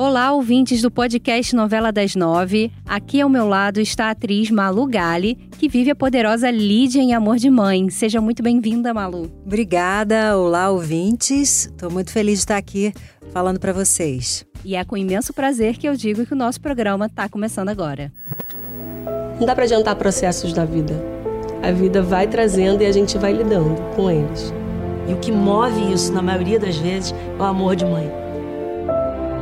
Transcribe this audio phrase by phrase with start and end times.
[0.00, 2.70] Olá, ouvintes do podcast Novela das Nove.
[2.86, 7.14] Aqui ao meu lado está a atriz Malu Gali, que vive a poderosa Lídia em
[7.14, 7.90] Amor de Mãe.
[7.90, 9.28] Seja muito bem-vinda, Malu.
[9.44, 10.38] Obrigada.
[10.38, 11.66] Olá, ouvintes.
[11.66, 12.92] Estou muito feliz de estar aqui
[13.32, 14.46] falando para vocês.
[14.64, 18.12] E é com imenso prazer que eu digo que o nosso programa está começando agora.
[19.40, 20.94] Não dá para adiantar processos da vida.
[21.60, 24.54] A vida vai trazendo e a gente vai lidando com eles.
[25.08, 28.27] E o que move isso, na maioria das vezes, é o amor de mãe.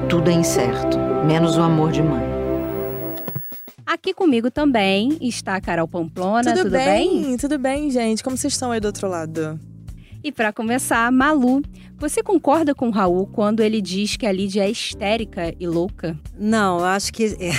[0.09, 0.97] Tudo é incerto,
[1.27, 2.23] menos o amor de mãe.
[3.85, 6.45] Aqui comigo também está a Carol Pamplona.
[6.53, 7.23] Tudo, Tudo bem?
[7.23, 7.37] bem?
[7.37, 8.23] Tudo bem, gente?
[8.23, 9.59] Como vocês estão aí do outro lado?
[10.23, 11.61] E para começar, Malu,
[11.99, 16.19] você concorda com o Raul quando ele diz que a Lídia é histérica e louca?
[16.39, 17.51] Não, eu acho que é,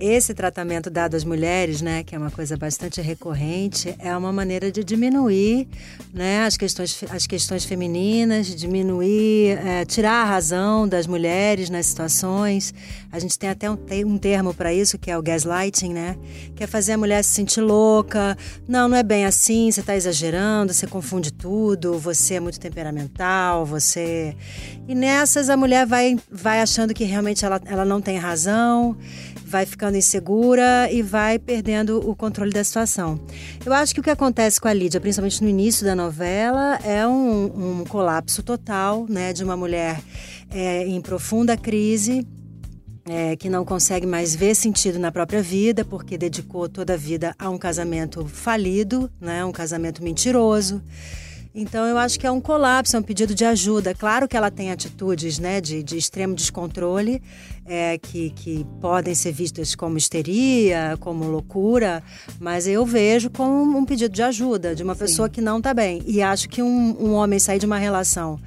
[0.00, 4.70] esse tratamento dado às mulheres, né, que é uma coisa bastante recorrente, é uma maneira
[4.70, 5.68] de diminuir
[6.12, 12.74] né, as, questões, as questões femininas, diminuir, é, tirar a razão das mulheres nas situações.
[13.12, 16.16] A gente tem até um, um termo para isso, que é o gaslighting, né?
[16.56, 18.36] Que é fazer a mulher se sentir louca.
[18.66, 23.64] Não, não é bem assim, você está exagerando, você confunde tudo, você é muito temperamental,
[23.64, 24.36] você.
[24.88, 28.96] E nessas a mulher vai, vai achando que realmente ela, ela não tem razão
[29.54, 33.20] vai ficando insegura e vai perdendo o controle da situação.
[33.64, 37.06] Eu acho que o que acontece com a Lídia, principalmente no início da novela, é
[37.06, 40.00] um, um colapso total, né, de uma mulher
[40.50, 42.26] é, em profunda crise.
[43.06, 47.34] É, que não consegue mais ver sentido na própria vida, porque dedicou toda a vida
[47.38, 50.80] a um casamento falido, né, um casamento mentiroso.
[51.54, 53.94] Então eu acho que é um colapso, é um pedido de ajuda.
[53.94, 57.22] Claro que ela tem atitudes né, de, de extremo descontrole,
[57.64, 62.02] é, que, que podem ser vistas como histeria, como loucura,
[62.40, 65.00] mas eu vejo como um pedido de ajuda de uma Sim.
[65.00, 66.02] pessoa que não está bem.
[66.06, 68.40] E acho que um, um homem sair de uma relação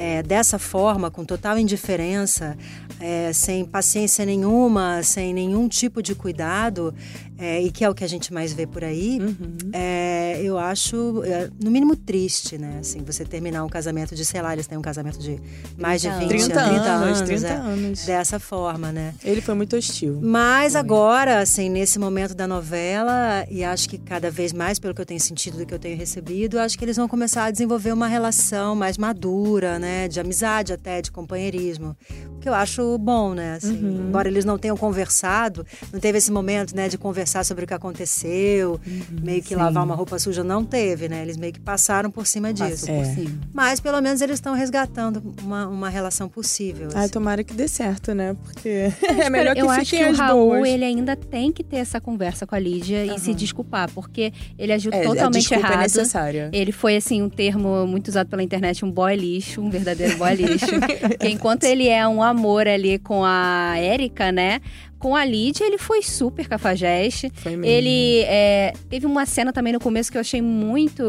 [0.00, 2.56] é, dessa forma, com total indiferença,
[2.98, 6.94] é, sem paciência nenhuma, sem nenhum tipo de cuidado,
[7.38, 9.70] é, e que é o que a gente mais vê por aí, uhum.
[9.74, 12.78] É, eu acho, é, no mínimo, triste, né?
[12.80, 15.38] Assim, você terminar um casamento de, sei lá, eles têm um casamento de
[15.78, 18.06] mais de 20 30 30 anos, anos, 30 é, anos.
[18.06, 19.14] dessa forma, né?
[19.22, 20.18] Ele foi muito hostil.
[20.22, 20.80] Mas foi.
[20.80, 25.06] agora, assim, nesse momento da novela, e acho que cada vez mais, pelo que eu
[25.06, 28.06] tenho sentido do que eu tenho recebido, acho que eles vão começar a desenvolver uma
[28.06, 29.89] relação mais madura, né?
[30.08, 31.96] De amizade até, de companheirismo.
[32.36, 33.54] O que eu acho bom, né?
[33.54, 34.06] Assim, uhum.
[34.08, 37.74] Embora eles não tenham conversado, não teve esse momento, né, de conversar sobre o que
[37.74, 39.54] aconteceu, uhum, meio que sim.
[39.56, 41.22] lavar uma roupa suja, não teve, né?
[41.22, 42.90] Eles meio que passaram por cima disso.
[42.90, 42.96] É.
[42.98, 43.40] Por cima.
[43.52, 46.88] Mas pelo menos eles estão resgatando uma, uma relação possível.
[46.94, 47.12] Ai, assim.
[47.12, 48.36] tomara que dê certo, né?
[48.42, 50.68] Porque é melhor que eu fiquem acho que as o Raul, boas.
[50.68, 53.14] ele ainda tem que ter essa conversa com a Lídia Uhum.
[53.14, 55.78] e se desculpar, porque ele agiu É, totalmente é errado.
[55.80, 56.50] necessária.
[56.52, 60.34] Ele foi, assim, um termo muito usado pela internet, um boy lixo, um verdadeiro boy
[60.34, 60.66] lixo.
[61.08, 64.60] Porque enquanto ele é um amor ali com a Érica, né?
[65.00, 67.32] Com a Lídia, ele foi super cafajeste.
[67.34, 67.64] Foi mesmo.
[67.64, 71.02] Ele é, teve uma cena também no começo que eu achei muito.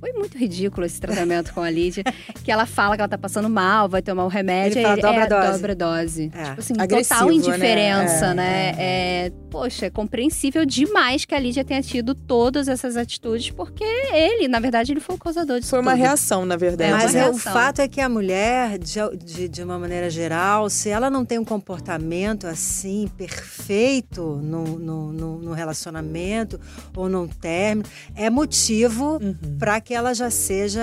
[0.00, 2.02] Foi muito ridículo esse tratamento com a Lídia.
[2.42, 4.78] que ela fala que ela tá passando mal, vai tomar o remédio.
[4.78, 5.52] Ele fala dobra é dose.
[5.52, 6.30] dobra dose.
[6.34, 6.42] É.
[6.44, 7.34] Tipo assim, Agressivo, total né?
[7.34, 8.74] indiferença, É, né?
[8.78, 14.48] É, poxa, é compreensível demais que a Lídia tenha tido todas essas atitudes, porque ele,
[14.48, 16.00] na verdade, ele foi o causador disso Foi uma tudo.
[16.00, 16.90] reação, na verdade.
[16.90, 20.70] É, Mas é, o fato é que a mulher, de, de, de uma maneira geral,
[20.70, 26.58] se ela não tem um comportamento assim, perfeito no, no, no, no relacionamento
[26.96, 29.34] ou num término, é motivo Uhum.
[29.58, 30.82] para que ela já seja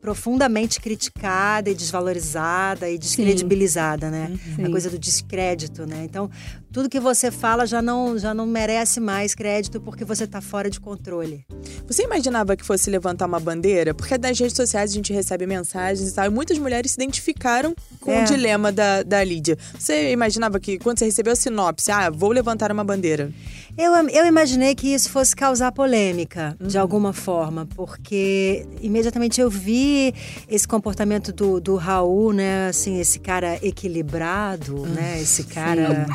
[0.00, 4.32] profundamente criticada e desvalorizada e descredibilizada, né?
[4.56, 4.64] Sim.
[4.64, 6.02] A coisa do descrédito, né?
[6.04, 6.30] Então,
[6.72, 10.68] tudo que você fala já não, já não merece mais crédito porque você está fora
[10.68, 11.44] de controle.
[11.86, 13.94] Você imaginava que fosse levantar uma bandeira?
[13.94, 17.74] Porque nas redes sociais a gente recebe mensagens e tal, e muitas mulheres se identificaram
[18.00, 18.22] com É.
[18.22, 19.56] o dilema da, da Lídia.
[19.78, 23.30] Você imaginava que quando você recebeu a sinopse, ah, vou levantar uma bandeira.
[23.76, 30.14] Eu, eu imaginei que isso fosse causar polêmica, de alguma forma, porque imediatamente eu vi
[30.48, 32.68] esse comportamento do, do Raul, né?
[32.68, 35.20] Assim, esse cara equilibrado, né?
[35.20, 36.06] Esse cara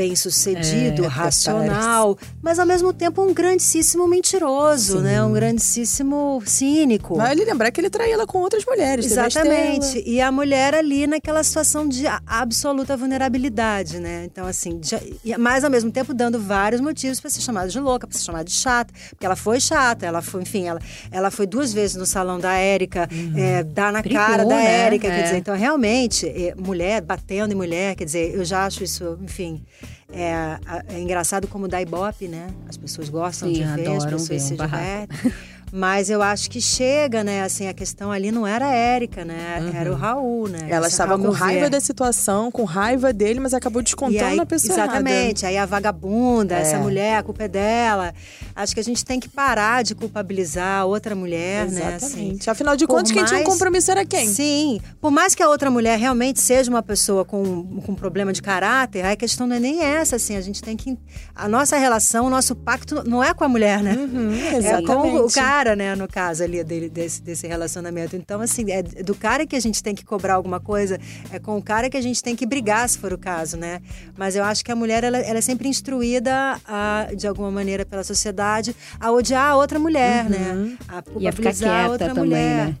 [0.00, 5.22] bem sucedido, É, racional, mas ao mesmo tempo um grandíssimo mentiroso, né?
[5.22, 7.16] Um grandíssimo cínico.
[7.16, 9.04] Vale lembrar que ele traiu ela com outras mulheres.
[9.04, 10.02] Exatamente.
[10.06, 14.24] E a mulher ali naquela situação de absoluta vulnerabilidade, né?
[14.24, 17.78] Então, assim, já- e- mas ao mesmo tempo dando vários motivos para ser chamada de
[17.78, 18.92] louca, para ser chamada de chata.
[19.10, 20.80] Porque ela foi chata, ela foi, enfim, ela,
[21.10, 23.06] ela foi duas vezes no salão da Érica,
[23.36, 24.86] é, dar na Brigou, cara da né?
[24.86, 25.08] Érica.
[25.08, 25.10] É.
[25.10, 29.18] Quer dizer, então, realmente, é, mulher batendo em mulher, quer dizer, eu já acho isso,
[29.22, 29.62] enfim.
[30.12, 30.58] É,
[30.88, 32.48] é engraçado como dá ibope, né?
[32.68, 34.84] As pessoas gostam Sim, de ver, as pessoas ver um se barraco.
[35.12, 35.32] divertem.
[35.72, 37.44] Mas eu acho que chega, né?
[37.44, 39.70] Assim, a questão ali não era a Érica, né?
[39.72, 40.66] Era o Raul, né?
[40.68, 41.70] Ela Esse- estava com raiva ver.
[41.70, 44.94] da situação, com raiva dele, mas acabou descontando aí- na pessoa errada.
[44.94, 45.46] Exatamente.
[45.46, 46.78] Aí a vagabunda, essa É.
[46.80, 48.12] mulher, a culpa é dela.
[48.62, 51.94] Acho que a gente tem que parar de culpabilizar a outra mulher, né?
[51.94, 52.06] Assim.
[52.06, 52.50] Exatamente.
[52.50, 54.28] Afinal de Por contas, quem tinha um mais- compromisso era quem?
[54.28, 54.80] Sim.
[55.00, 59.04] Por mais que a outra mulher realmente seja uma pessoa com, com problema de caráter,
[59.04, 60.36] a questão não é nem essa, assim.
[60.36, 60.98] A gente tem que.
[61.34, 63.94] A nossa relação, o nosso pacto não é com a mulher, né?
[63.96, 65.16] Uhum, É com exatamente.
[65.20, 68.16] o cara, né, no caso ali dele, desse, desse relacionamento.
[68.16, 70.98] Então, assim, é do cara que a gente tem que cobrar alguma coisa,
[71.32, 73.80] é com o cara que a gente tem que brigar, se for o caso, né?
[74.16, 77.84] Mas eu acho que a mulher, ela, ela é sempre instruída, a, de alguma maneira,
[77.84, 78.49] pela sociedade,
[78.98, 80.76] a odiar a outra mulher, né?
[80.88, 82.66] A E a ficar culpabilizar a outra também, mulher.
[82.68, 82.76] né?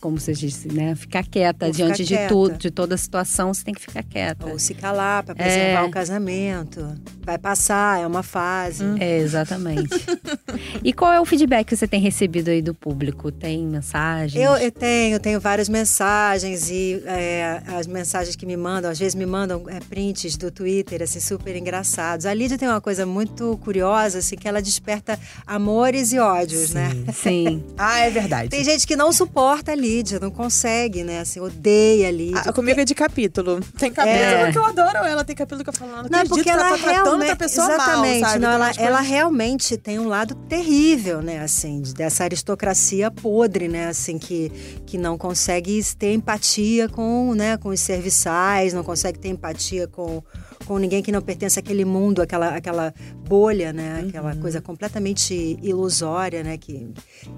[0.00, 0.94] Como você disse, né?
[0.94, 4.02] Ficar quieta Ou ficar diante de tudo, de toda a situação, você tem que ficar
[4.02, 4.46] quieta.
[4.46, 5.82] Ou se calar para preservar É.
[5.82, 6.98] o casamento.
[7.22, 8.82] Vai passar, é uma fase.
[8.98, 9.90] É, exatamente.
[10.82, 13.30] e qual é o feedback que você tem recebido aí do público?
[13.30, 14.42] Tem mensagens?
[14.42, 18.98] Eu, eu tenho, eu tenho várias mensagens e é, as mensagens que me mandam, às
[18.98, 22.24] vezes me mandam é, prints do Twitter, assim, super engraçados.
[22.24, 26.90] A Lídia tem uma coisa muito curiosa, assim, que ela desperta amores e ódios, né?
[27.12, 27.62] Sim.
[27.76, 28.50] Ah, é verdade.
[28.50, 29.89] Tem gente que não suporta a Lídia,
[30.20, 31.20] não consegue, né?
[31.20, 32.42] Assim, odeia a Lídia.
[32.46, 33.60] Ah, comigo é de capítulo.
[33.78, 34.52] Tem capítulo É.
[34.52, 36.60] que eu adoro ela, tem capítulo que eu falo, não, Não, acredito porque que ela
[36.68, 38.42] ela tá tratando realmente, outra pessoa exatamente, mal, sabe?
[38.42, 43.86] não, ela, ela realmente tem um lado terrível, né, assim, de- dessa aristocracia podre, né,
[43.88, 44.50] assim, que,
[44.86, 50.22] que não consegue ter empatia com, né, com os serviçais, não consegue ter empatia com,
[50.70, 52.94] com ninguém que não pertence àquele mundo, aquela, aquela
[53.28, 54.40] bolha, né, aquela Uhum.
[54.40, 56.88] coisa completamente ilusória, né, que,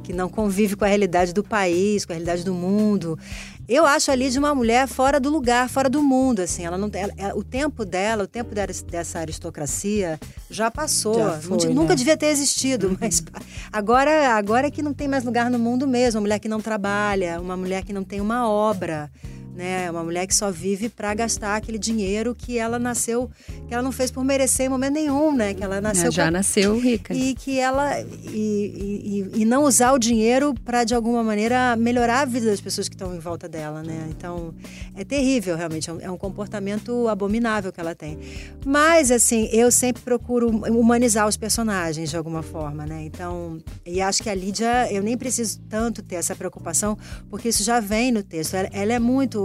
[0.03, 3.19] que não convive com a realidade do país, com a realidade do mundo.
[3.67, 6.67] Eu acho a Lídia uma mulher fora do lugar, fora do mundo, assim.
[6.67, 10.21] Ela não, ela- o tempo dela, o tempo dela- dessa aristocracia
[10.51, 11.15] já passou.
[11.15, 11.73] Já foi, de- né?
[11.75, 13.41] Nunca devia ter existido, mas pa-
[13.73, 16.19] agora, agora é que não tem mais lugar no mundo mesmo.
[16.19, 19.11] Uma mulher que não trabalha, uma mulher que não tem uma obra.
[19.55, 23.31] Né, uma mulher que só vive para gastar aquele dinheiro que ela nasceu,
[23.69, 25.53] que ela não fez por merecer em momento nenhum, né?
[25.53, 27.13] Que ela nasceu já com- nasceu rica.
[27.13, 31.77] e que ela e, e- e- e não usar o dinheiro para de alguma maneira
[31.77, 34.07] melhorar a vida das pessoas que estão em volta dela, né?
[34.09, 34.55] Então
[34.97, 38.19] é terrível realmente, é um, é um comportamento abominável que ela tem.
[38.65, 43.03] Mas assim, eu sempre procuro humanizar os personagens de alguma forma, né?
[43.05, 46.97] Então, e acho que a Lídia, eu nem preciso tanto ter essa preocupação,
[47.29, 48.55] porque isso já vem no texto.
[48.55, 49.42] Ela, ela é muito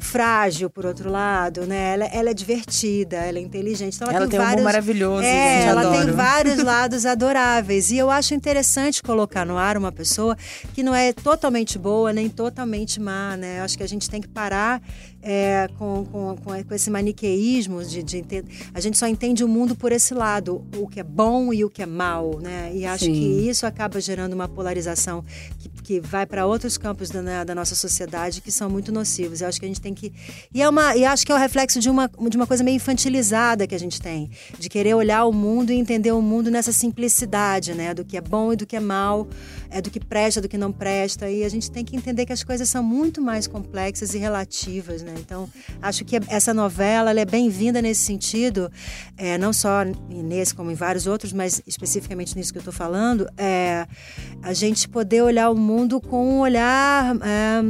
[0.00, 1.94] frágil, por outro lado, né?
[1.94, 3.96] Ela, ela é divertida, ela é inteligente.
[3.96, 6.16] Então, ela, Ela tem, tem um vários, maravilhoso, é, ela tem adoro.
[6.16, 7.90] vários lados adoráveis.
[7.90, 10.36] E eu acho interessante colocar no ar uma pessoa
[10.74, 13.60] que não é totalmente boa nem totalmente má, né?
[13.60, 14.82] Eu acho que a gente tem que parar
[15.22, 18.20] é, com, com, com, esse maniqueísmo de, de
[18.72, 21.70] a gente só entende o mundo por esse lado, o que é bom e o
[21.70, 22.70] que é mal, né?
[22.74, 23.12] E acho Sim.
[23.12, 25.24] que isso acaba gerando uma polarização
[25.58, 29.40] que, que vai para outros campos da, né, da nossa sociedade que são muito nocivos.
[29.40, 30.12] Eu acho que a gente tem que
[30.54, 32.76] e é uma e acho que é o reflexo de uma de uma coisa meio
[32.76, 36.70] infantilizada que a gente tem, de querer olhar o mundo e entender o mundo nessa
[36.70, 39.26] simplicidade, né, do que é bom e do que é mal,
[39.68, 41.28] é do que presta, do que não presta.
[41.28, 45.02] E a gente tem que entender que as coisas são muito mais complexas e relativas,
[45.02, 45.14] né?
[45.18, 45.48] Então,
[45.82, 48.70] acho que essa novela ela é bem-vinda nesse sentido,
[49.16, 53.28] é, não só nesse como em vários outros, mas especificamente nisso que eu estou falando,
[53.36, 53.88] é
[54.40, 57.62] a gente poder olhar o mundo com um olhar é,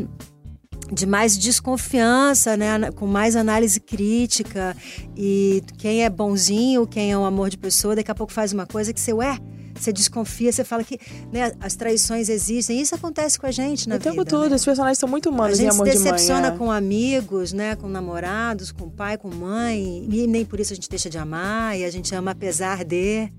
[0.93, 2.91] de mais desconfiança, né?
[2.93, 4.77] com mais análise crítica.
[5.17, 8.67] E quem é bonzinho, quem é um amor de pessoa, daqui a pouco faz uma
[8.67, 9.39] coisa que você, ué,
[9.75, 10.99] você desconfia, você fala que
[11.33, 12.81] né, as traições existem.
[12.81, 14.31] Isso acontece com a gente na O tempo vida.
[14.31, 14.57] todo, né?
[14.57, 16.05] os personagens são muito A humanos em gente se Amor de Mãe.
[16.05, 16.51] decepciona é.
[16.51, 17.77] com amigos, né?
[17.77, 20.07] Com namorados, com pai, com mãe.
[20.11, 21.79] E nem por isso a gente deixa de amar.
[21.79, 23.33] E a gente ama apesar de...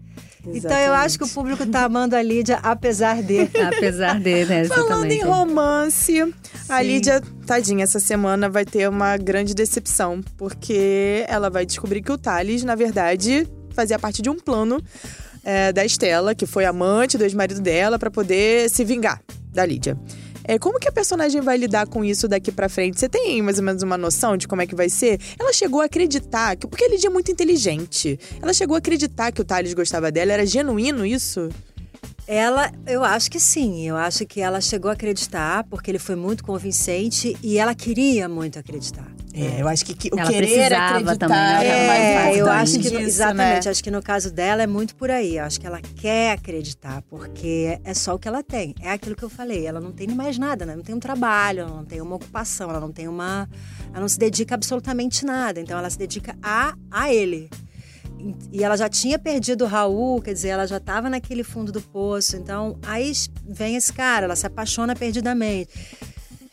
[0.46, 3.42] Então eu acho que o público tá amando a Lídia apesar de...
[3.76, 4.66] Apesar de, né?
[4.66, 5.24] Falando em Exatamente.
[5.24, 6.34] romance,
[6.68, 6.88] a Sim.
[6.88, 12.18] Lídia, tadinha, essa semana vai ter uma grande decepção, porque ela vai descobrir que o
[12.18, 14.82] Thales, na verdade, fazia parte de um plano
[15.44, 19.22] é, da Estela, que foi amante do ex-marido dela, pra poder se vingar
[19.54, 19.98] da Lídia.
[20.44, 23.00] É, como que a personagem vai lidar com isso daqui pra frente?
[23.00, 25.20] Você tem mais ou menos uma noção de como é que vai ser?
[25.40, 28.20] Ela chegou a acreditar, que, porque a Lídia é muito inteligente.
[28.42, 31.50] Ela chegou a acreditar que o Thales gostava dela, era genuíno isso?
[32.28, 33.88] Ela, eu acho que sim.
[33.88, 38.30] Eu acho que ela chegou a acreditar, porque ele foi muito convincente e ela queria
[38.30, 39.21] muito acreditar.
[39.34, 41.68] É, eu acho que, que o Ela querer precisava acreditar também, né?
[41.68, 43.72] é mais É, eu acho que disso, exatamente, né?
[43.72, 45.38] acho que no caso dela é muito por aí.
[45.38, 48.76] Eu acho que ela quer acreditar, porque é só o que ela tem.
[48.82, 50.76] É aquilo que eu falei, ela não tem mais nada, né?
[50.76, 53.48] Não tem um trabalho, ela não tem uma ocupação, ela não tem uma,
[53.92, 55.60] ela não se dedica a absolutamente nada.
[55.60, 57.50] Então ela se dedica a a ele.
[58.52, 61.82] e ela já tinha perdido o Raul, quer dizer, ela já estava naquele fundo do
[61.82, 62.36] poço.
[62.38, 63.12] Então, aí
[63.48, 65.70] vem esse cara, ela se apaixona perdidamente.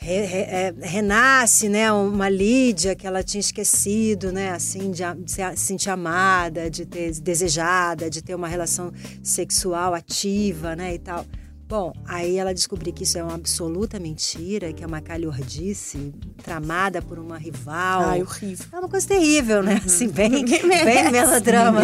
[0.01, 5.33] Re, re, é, renasce, né, uma Lídia que ela tinha esquecido, né, assim, de, de
[5.33, 8.93] se sentir amada, de ter desejada, de ter uma relação
[9.25, 11.27] sexual ativa, né, e tal.
[11.69, 17.03] Bom, aí ela descobriu que isso é uma absoluta mentira, que é uma calhordice tramada
[17.03, 18.05] por uma rival.
[18.07, 18.67] Ai, horrível.
[18.73, 19.75] É uma coisa terrível, né?
[19.75, 19.81] Uhum.
[19.85, 21.83] Assim, bem, bem melodrama.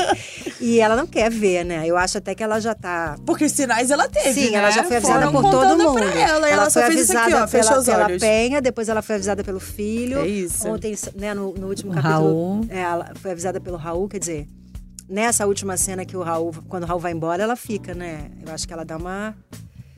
[0.60, 1.86] e ela não quer ver, né?
[1.86, 3.16] Eu acho até que ela já tá.
[3.24, 4.34] Porque sinais ela teve.
[4.34, 4.58] Sim, né?
[4.58, 5.94] ela já foi avisada Foram por todo mundo.
[5.94, 9.42] Pra ela, ela, ela foi avisada aqui, ó, pela, pela Penha, depois ela foi avisada
[9.42, 10.18] pelo filho.
[10.18, 10.68] É isso.
[10.68, 12.18] Ontem, né, no, no último o capítulo.
[12.18, 12.66] Raul.
[12.68, 14.46] Ela foi avisada pelo Raul, quer dizer.
[15.08, 18.30] Nessa última cena que o Raul, quando o Raul vai embora, ela fica, né?
[18.46, 19.34] Eu acho que ela dá uma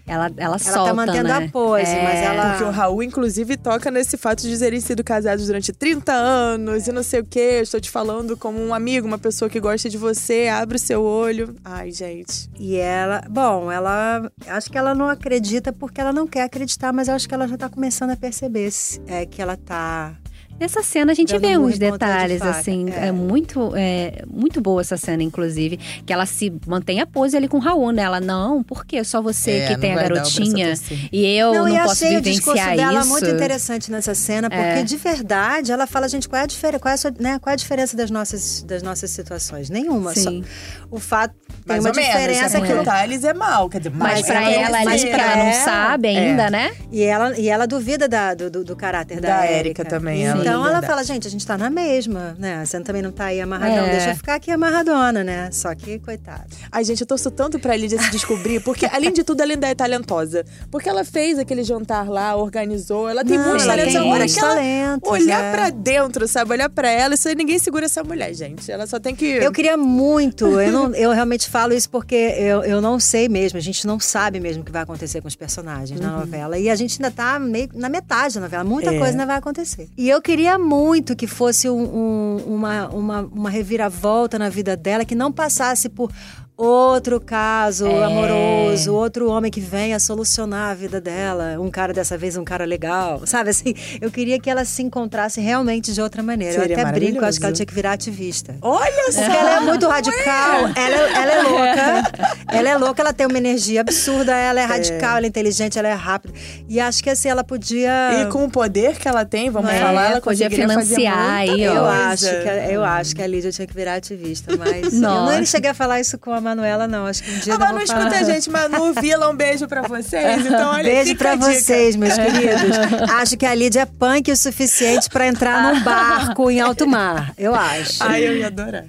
[0.07, 1.47] ela, ela, ela solta, tá mantendo né?
[1.47, 2.05] a pose, É.
[2.05, 2.51] mas ela.
[2.51, 6.93] Porque o Raul, inclusive, toca nesse fato de terem sido casados durante 30 anos e
[6.93, 7.59] não sei o quê.
[7.63, 11.03] Estou te falando como um amigo, uma pessoa que gosta de você, abre o seu
[11.03, 11.57] olho.
[11.65, 12.49] Ai, gente.
[12.57, 14.31] E ela, bom, ela.
[14.47, 17.49] Acho que ela não acredita porque ela não quer acreditar, mas eu acho que ela
[17.49, 18.71] já tá começando a perceber
[19.09, 20.15] é, que ela tá.
[20.59, 23.09] Nessa cena a gente Dando vê uns de detalhes, faca, assim, é.
[23.09, 25.77] é, muito, é, muito boa essa cena, inclusive.
[26.07, 28.03] Que ela se mantém a pose ali com o Raul, né?
[28.03, 29.05] Ela, não, por quê?
[29.05, 30.75] Só você É, que não tem a o garotinha
[31.13, 33.09] e eu não, e posso achei o discurso vivenciar dela isso.
[33.11, 34.83] muito interessante nessa cena, porque É.
[34.83, 37.51] de verdade ela fala, gente, qual é a diferença, qual é a, sua- né, qual
[37.51, 39.69] é a diferença das nossas, das nossas situações?
[39.69, 40.15] Nenhuma.
[40.15, 40.43] Só, Sim.
[40.91, 41.35] o fato
[41.67, 43.69] tem Mais uma ou menos, diferença é que porque o o Thales é mal.
[43.69, 46.09] Quer dizer, Mas mais pra é ela ali, mas que pra ela não ela- sabe
[46.09, 46.73] ainda, né?
[46.91, 50.25] E ela, e ela duvida da- do, do- do caráter da, Da Érica Érica também,
[50.25, 52.65] ela Então ela fala, gente, a gente tá na mesma, né?
[52.65, 53.91] Você também não tá aí amarradão, É.
[53.91, 55.51] deixa eu ficar aqui amarradona, né?
[55.53, 56.47] Só que, coitada.
[56.71, 59.67] Ai, gente, eu torço tanto pra Lídia se descobrir, porque além de tudo, ela ainda
[59.67, 60.45] é talentosa.
[60.71, 63.93] Porque ela fez aquele jantar lá, organizou, ela tem Não, muitos talentos.
[63.93, 65.53] tem Agora que ela talentos, olhar é.
[65.53, 66.53] pra dentro, sabe?
[66.53, 68.71] Olhar pra ela, isso aí ninguém segura essa mulher, gente.
[68.71, 69.27] Ela só tem que.
[69.27, 73.59] Eu queria muito, eu, não, eu realmente falo isso porque eu, eu não sei mesmo,
[73.59, 76.59] a gente não sabe mesmo o que vai acontecer com os personagens na novela.
[76.59, 78.99] E a gente ainda tá meio na metade da novela, muita É.
[78.99, 79.89] coisa ainda vai acontecer.
[79.97, 85.05] E eu queria muito que fosse um- um- uma, uma, uma reviravolta na vida dela,
[85.05, 86.11] que não passasse por
[86.57, 88.05] outro caso É.
[88.05, 92.65] amoroso, outro homem que venha solucionar a vida dela, um cara dessa vez, um cara
[92.65, 93.75] legal, sabe assim?
[94.01, 96.55] Eu queria que ela se encontrasse realmente de outra maneira.
[96.61, 98.55] Seria eu até brinco, eu acho que ela tinha que virar ativista.
[98.63, 99.21] Olha só!
[99.21, 102.13] Porque ela é muito radical, ela, é- ela é louca,
[102.53, 105.89] ela é louca, ela tem uma energia absurda, ela é radical, ela é inteligente, ela
[105.89, 106.33] é rápida.
[106.69, 108.23] E acho que assim, ela podia.
[108.23, 111.69] E com o poder que ela tem, vamos É, falar, ela podia financiar muita aí,
[111.69, 111.75] ó.
[111.75, 115.39] eu acho, que, eu acho que a Lídia tinha que virar ativista, mas eu Nossa.
[115.39, 117.07] não cheguei a falar isso com a Manuela, não.
[117.07, 118.07] Acho que um dia Ah, eu mas vou não falar.
[118.09, 120.47] escuta a gente, Manu, Vila, um beijo pra vocês.
[120.47, 121.53] Então, olha, Beijo fica pra a dica.
[121.53, 123.11] vocês, meus queridos.
[123.13, 127.33] Acho que a Lídia é punk o suficiente pra entrar num barco em alto mar.
[127.37, 128.03] Eu acho.
[128.03, 128.85] Ai, eu ia adorar.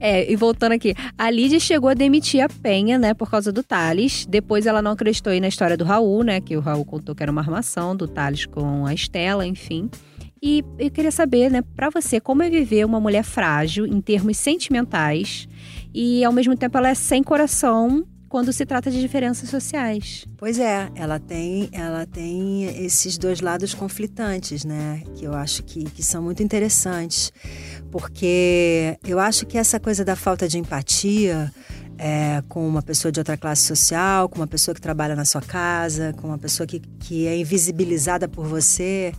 [0.00, 3.62] É, e voltando aqui, a Lídia chegou a demitir a Penha, né, por causa do
[3.62, 4.26] Thales.
[4.28, 7.22] Depois ela não acreditou aí na história do Raul, né, que o Raul contou que
[7.22, 9.88] era uma armação do Thales com a Estela, enfim.
[10.42, 14.36] E eu queria saber, né, pra você, como é viver uma mulher frágil em termos
[14.36, 15.48] sentimentais
[15.96, 20.26] e ao mesmo tempo ela é sem coração quando se trata de diferenças sociais.
[20.36, 25.02] Pois é, ela tem, ela tem esses dois lados conflitantes, né?
[25.14, 27.32] Que eu acho que, que são muito interessantes.
[27.90, 31.50] Porque eu acho que essa coisa da falta de empatia
[31.96, 35.40] é, com uma pessoa de outra classe social, com uma pessoa que trabalha na sua
[35.40, 39.14] casa, com uma pessoa que, que é invisibilizada por você.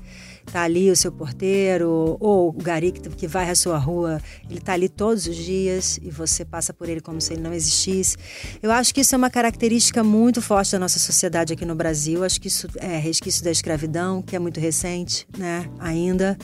[0.51, 4.73] Tá ali o seu porteiro, ou o gari que, vai à sua rua, ele tá
[4.73, 8.15] ali todos os dias e você passa por ele como se ele não existisse.
[8.61, 12.23] Eu acho que isso é uma característica muito forte da nossa sociedade aqui no Brasil.
[12.23, 16.37] Acho que isso é resquício da escravidão, que é muito recente, né, ainda.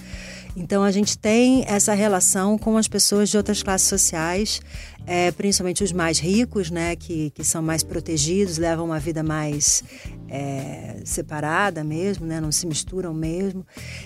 [0.56, 4.62] Então a gente tem essa relação com as pessoas de outras classes sociais,
[5.06, 9.84] é, principalmente os mais ricos, né, que, que são mais protegidos, levam uma vida mais
[10.30, 13.66] é, separada mesmo, né, não se misturam mesmo.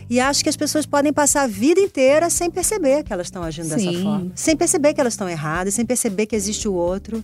[0.10, 3.44] E acho que as pessoas podem passar a vida inteira sem perceber que elas estão
[3.44, 4.04] agindo dessa Sim.
[4.04, 7.24] forma, sem perceber que elas estão erradas, sem perceber que existe o outro.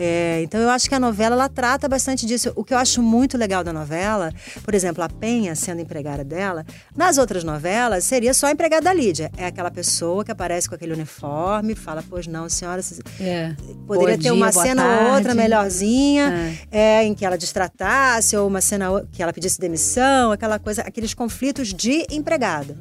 [0.00, 2.52] É, então eu acho que a novela ela trata bastante disso.
[2.54, 6.64] O que eu acho muito legal da novela, por exemplo, a Penha sendo empregada dela,
[6.96, 9.28] nas outras novelas seria só a empregada da Lídia.
[9.36, 12.80] É aquela pessoa que aparece com aquele uniforme, fala, pois não, senhora,
[13.18, 13.56] É.
[13.88, 18.46] poderia Bom ter uma dia, cena ou outra melhorzinha, é, em que ela distratasse, ou
[18.46, 22.76] uma cena que ela pedisse demissão, aquela coisa, aqueles conflitos de empregada.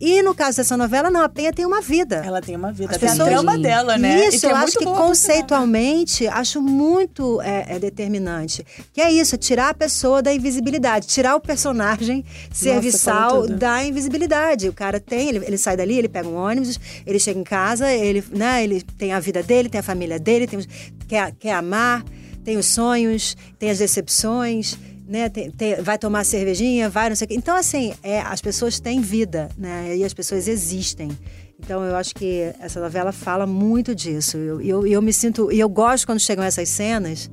[0.00, 2.22] E no caso dessa novela, não, a Penha tem uma vida.
[2.24, 4.28] Ela tem uma vida, As tem a pessoas- trama dela, né?
[4.28, 4.92] Isso, eu é acho que né?
[4.96, 8.64] conceitualmente, acho muito é, é determinante.
[8.94, 13.56] Que é isso, tirar a pessoa da invisibilidade, tirar o personagem serviçal tudo.
[13.56, 14.68] da invisibilidade.
[14.68, 17.92] O cara tem, ele, ele sai dali, ele pega um ônibus, ele chega em casa,
[17.92, 20.60] ele, né, ele tem a vida dele, tem a família dele, tem,
[21.06, 22.02] quer, quer amar,
[22.42, 24.78] tem os sonhos, tem as decepções.
[25.10, 27.34] Né, tem- tem- vai tomar cervejinha, vai não sei o quê.
[27.34, 29.96] Então, assim, é, as pessoas têm vida, né?
[29.96, 31.10] E as pessoas existem.
[31.58, 34.36] Então eu acho que essa novela fala muito disso.
[34.36, 35.50] Eu, eu, eu me sinto.
[35.50, 37.28] E eu gosto quando chegam essas cenas,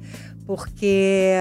[0.48, 1.34] porque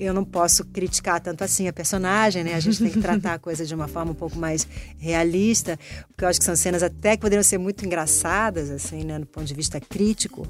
[0.00, 2.54] eu não posso criticar tanto assim a personagem, né?
[2.54, 6.24] A gente tem que tratar a coisa de uma forma um pouco mais realista, porque
[6.24, 9.18] eu acho que são cenas até que poderiam ser muito engraçadas, assim, né?
[9.18, 10.48] Do ponto de vista crítico.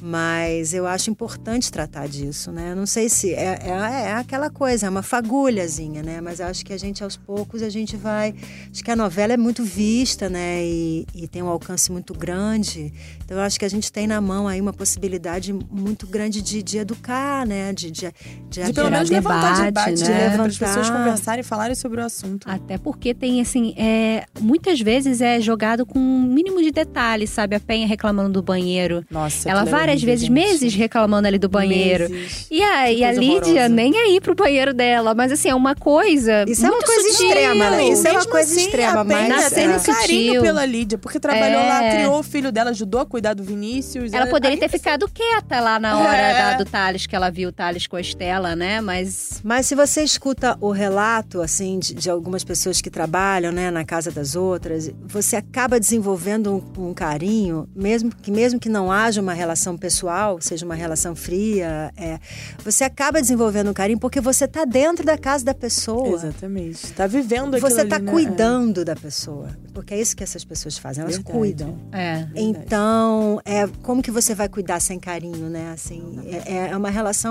[0.00, 2.72] Mas eu acho importante tratar disso, né?
[2.72, 6.22] Eu não sei se é, é, é aquela coisa, é uma fagulhazinha, né?
[6.22, 8.34] Mas acho que a gente, aos poucos, a gente vai.
[8.70, 10.64] Acho que a novela é muito vista, né?
[10.64, 12.92] E, e tem um alcance muito grande.
[13.22, 16.62] Então eu acho que a gente tem na mão aí uma possibilidade muito grande de,
[16.62, 17.72] de educar, né?
[17.72, 18.12] De, de,
[18.48, 20.08] de, De pelo menos levantar debate, né?
[20.08, 20.30] né?
[20.36, 20.66] Para as Levantar.
[20.66, 22.48] pessoas conversarem e falarem sobre o assunto.
[22.50, 27.56] Até porque tem, assim, é, muitas vezes é jogado com um mínimo de detalhes, sabe?
[27.56, 29.04] A Penha reclamando do banheiro.
[29.10, 30.32] Nossa, Ela é várias horrível, vezes, gente.
[30.32, 32.08] meses reclamando ali do banheiro.
[32.10, 32.46] Meses.
[32.50, 33.68] E a, Que e a Lídia horrorosa.
[33.68, 35.14] nem aí pro banheiro dela.
[35.14, 36.44] Mas assim, é uma coisa.
[36.48, 37.26] Isso é uma coisa sutil.
[37.28, 37.88] extrema, né?
[37.88, 40.98] Isso é uma Mesmo coisa assim, extrema, mas- Na tem cena um carinho pela Lídia,
[40.98, 41.96] porque trabalhou lá, É.
[41.96, 44.12] criou o filho dela, ajudou a cuidar do Vinícius.
[44.12, 46.32] Ela poderia ter ainda ficado quieta lá na hora É.
[46.52, 48.80] da- do Thales, que ela viu o Thales com a Estela, né?
[48.80, 53.70] Mas Mas se você escuta o relato, assim, de, de algumas pessoas que trabalham, né,
[53.70, 58.92] na casa das outras, você acaba desenvolvendo um, um carinho, mesmo que, mesmo que não
[58.92, 62.18] haja uma relação pessoal, seja uma relação fria, é,
[62.64, 66.08] você acaba desenvolvendo um carinho porque você tá dentro da casa da pessoa.
[66.14, 66.92] Exatamente.
[66.92, 68.12] Tá vivendo aquilo Você tá ali, né?
[68.12, 69.48] cuidando da pessoa.
[69.72, 71.38] Porque é isso que essas pessoas fazem, elas Verdade.
[71.38, 71.78] cuidam.
[71.92, 72.26] é.
[72.34, 75.70] Então, é, como que você vai cuidar sem carinho, né?
[75.72, 77.21] Assim, é, é uma relação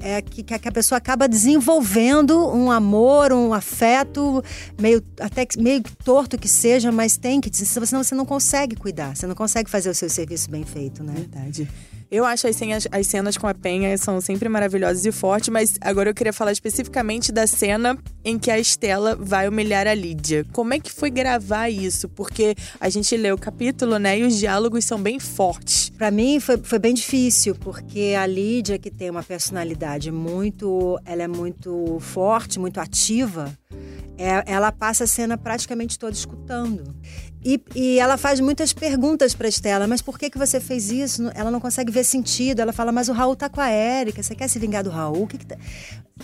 [0.00, 4.42] é, que, que a pessoa acaba desenvolvendo um amor, um afeto,
[4.80, 9.16] meio até que- meio torto que seja, mas tem que, senão você não consegue cuidar,
[9.16, 11.14] você não consegue fazer o seu serviço bem feito, né?
[11.16, 11.68] Verdade.
[12.14, 15.74] Eu acho as cenas, as cenas com a Penha são sempre maravilhosas e fortes, mas
[15.80, 20.46] agora eu queria falar especificamente da cena em que a Estela vai humilhar a Lídia.
[20.52, 22.08] Como é que foi gravar isso?
[22.08, 24.16] Porque a gente lê o capítulo, né?
[24.20, 25.90] E os diálogos são bem fortes.
[25.90, 30.96] Pra mim foi, foi bem difícil, porque a Lídia, que tem uma personalidade muito.
[31.04, 33.52] Ela é muito forte, muito ativa,
[34.16, 36.94] é- ela passa a cena praticamente toda escutando.
[37.44, 41.30] E, e ela faz muitas perguntas pra Estela, mas por que, que você fez isso?
[41.34, 42.60] Ela não consegue ver sentido.
[42.60, 45.24] Ela fala, mas o Raul tá com a Érica, você quer se vingar do Raul?
[45.24, 45.56] O que que tá...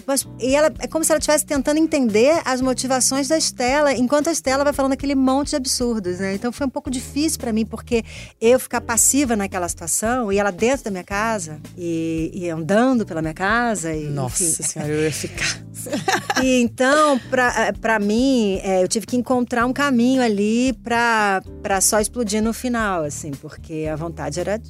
[0.07, 4.29] Mas- e ela é como se ela estivesse tentando entender as motivações da Estela, enquanto
[4.29, 6.35] a Estela vai falando aquele monte de absurdos, né?
[6.35, 8.05] Então foi um pouco difícil pra mim, porque
[8.41, 13.21] eu ficar passiva naquela situação, e ela dentro da minha casa, e, e andando pela
[13.21, 14.63] minha casa, e, Nossa enfim.
[14.63, 15.61] senhora, eu ia ficar.
[16.43, 21.43] E então, pra, pra mim, é, eu tive que encontrar um caminho ali pra
[21.83, 24.61] só explodir no final, assim, porque a vontade era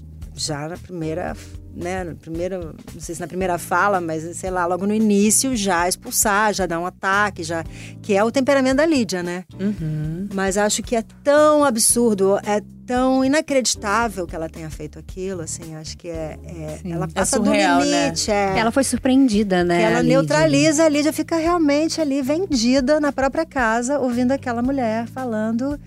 [0.40, 1.36] já na primeira,
[1.74, 5.54] né, no primeiro, não sei se na primeira fala, mas sei lá, logo no início
[5.54, 7.62] já expulsar, já dar um ataque, já
[8.02, 9.44] que é o temperamento da Lídia, né?
[9.60, 10.28] Uhum.
[10.32, 15.76] Mas acho que é tão absurdo, é tão inacreditável que ela tenha feito aquilo, assim,
[15.76, 18.02] acho que é, é- ela É passa surreal, do né?
[18.06, 18.58] limite, é.
[18.58, 19.76] Ela foi surpreendida, né?
[19.78, 20.16] Que ela a Lídia?
[20.16, 25.78] neutraliza, a Lídia fica realmente ali vendida na própria casa, ouvindo aquela mulher falando.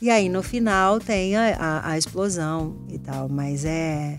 [0.00, 3.28] E aí, no final, tem a, a- a explosão e tal.
[3.28, 4.16] Mas é.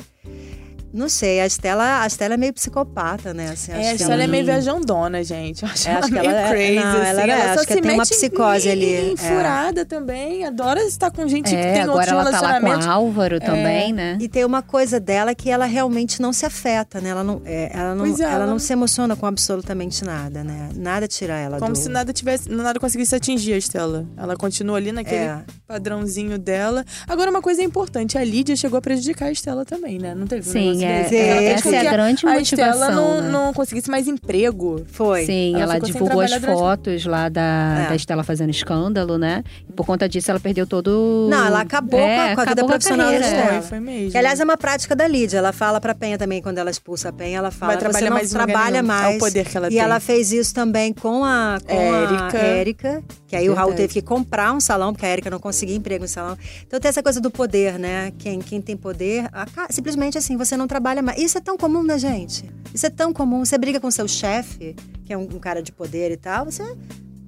[0.94, 3.50] Não sei, a Estela, a Estela é meio psicopata, né?
[3.52, 5.64] Assim, É, acho a que Estela ela é meio viajandona, gente.
[5.64, 7.30] Eu acho, É, ela acho que meio ela é- crazy, não, ela assim.
[7.32, 9.16] é- Ela acho só que se tem uma psicose em, ali, Em é.
[9.18, 10.46] furada também.
[10.46, 12.88] Adora estar com gente que É, tem agora outros ela tá lá com relacionamentos.
[12.88, 14.18] a Álvaro também, né?
[14.20, 17.10] E tem uma coisa dela que ela realmente não se afeta, né?
[17.10, 20.70] Ela não, é, ela não, é, ela ela não se emociona com absolutamente nada, né?
[20.76, 21.78] Nada tira ela Como do...
[21.78, 24.06] se nada tivesse, nada conseguisse atingir a Estela.
[24.18, 25.40] Ela continua ali naquele É.
[25.68, 26.84] padrãozinho dela.
[27.08, 30.14] Agora, uma coisa importante, a Lídia chegou a prejudicar a Estela também, né?
[30.16, 32.92] Não teve um Sim, é, é, Ela fez essa com é a grande a motivação,
[32.96, 33.30] não, né?
[33.30, 34.84] não conseguisse mais emprego.
[34.92, 35.26] Foi.
[35.26, 37.90] Sim, Ela ela, divulgou as durante- fotos lá da, É.
[37.90, 39.44] da Estela fazendo escândalo, né?
[39.70, 41.28] E por conta disso ela perdeu todo.
[41.30, 43.38] Não, ela acabou É, com a- com a vida profissional carreira, da é.
[43.40, 43.62] Estela.
[43.62, 44.12] Foi, foi mesmo.
[44.12, 45.38] Que, aliás, é uma prática da Lídia.
[45.38, 48.10] Ela fala pra Penha também, quando ela expulsa a Penha, ela fala Vai trabalhar você
[48.10, 48.94] não mais trabalha nenhum.
[48.94, 49.18] É o mais.
[49.18, 49.80] poder que ela e tem.
[49.80, 52.38] ela fez isso também com a, com Érica.
[52.38, 53.04] a Érica.
[53.28, 53.88] Que aí o Raul Verdade.
[53.90, 56.38] teve que comprar um salão, porque a Érica não conseguia emprego no salão.
[56.68, 58.12] Então tem essa coisa do poder, né?
[58.18, 59.26] Quem, quem tem poder,
[59.70, 61.22] simplesmente assim, você não trabalha mais.
[61.22, 62.50] Isso é tão comum, né, gente?
[62.74, 63.44] Isso é tão comum.
[63.44, 66.64] Você briga com seu chefe, que é um, um cara de poder e tal, você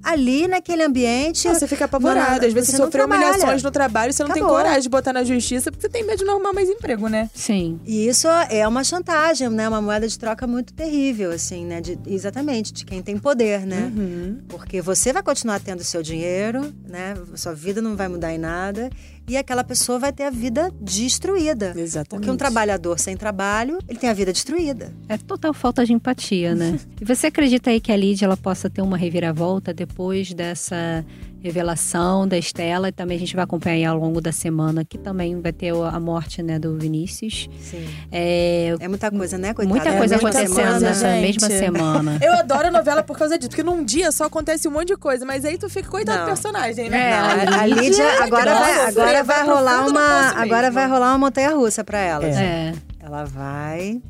[0.02, 1.48] ali naquele ambiente.
[1.48, 2.40] Você fica apavorado.
[2.42, 4.58] Não, Às vezes você sofreu humilhações no trabalho, você não tem Acabou.
[4.58, 7.30] coragem de botar na justiça, porque você tem medo de não arrumar mais emprego, né?
[7.34, 7.80] Sim.
[7.86, 9.66] E isso é uma chantagem, né?
[9.66, 11.80] Uma moeda de troca muito terrível, assim, né?
[11.80, 13.90] De- exatamente, de quem tem poder, né?
[13.96, 14.38] Uhum.
[14.48, 17.14] Porque você vai continuar tendo seu dinheiro, né?
[17.34, 18.90] Sua vida não vai mudar em nada.
[19.26, 21.72] E aquela pessoa vai ter a vida destruída.
[21.76, 22.08] Exatamente.
[22.08, 24.92] Porque um trabalhador sem trabalho, ele tem a vida destruída.
[25.08, 26.78] É total falta de empatia, né?
[27.00, 31.04] e você acredita aí que a Lídia ela possa ter uma reviravolta depois dessa
[31.44, 32.88] revelação da Estela?
[32.88, 35.72] E também a gente vai acompanhar aí ao longo da semana, que também vai ter
[35.74, 37.48] a morte né, do Vinícius.
[37.60, 37.86] Sim.
[38.10, 39.68] É, É muita coisa, né, coitada?
[39.78, 41.22] muita É coisa muita acontecendo coisa, nessa gente.
[41.40, 42.18] mesma semana.
[42.24, 44.96] Eu adoro a novela por causa disso, porque num dia só acontece um monte de
[44.96, 47.10] coisa, mas aí tu fica coitado do personagem, né?
[47.10, 51.18] É, Não, a, a Lídia agora vai, agora vai rolar uma, agora vai rolar uma
[51.18, 52.26] montanha russa pra ela.
[52.26, 52.40] assim.
[52.42, 52.72] É.
[53.00, 54.00] Ela vai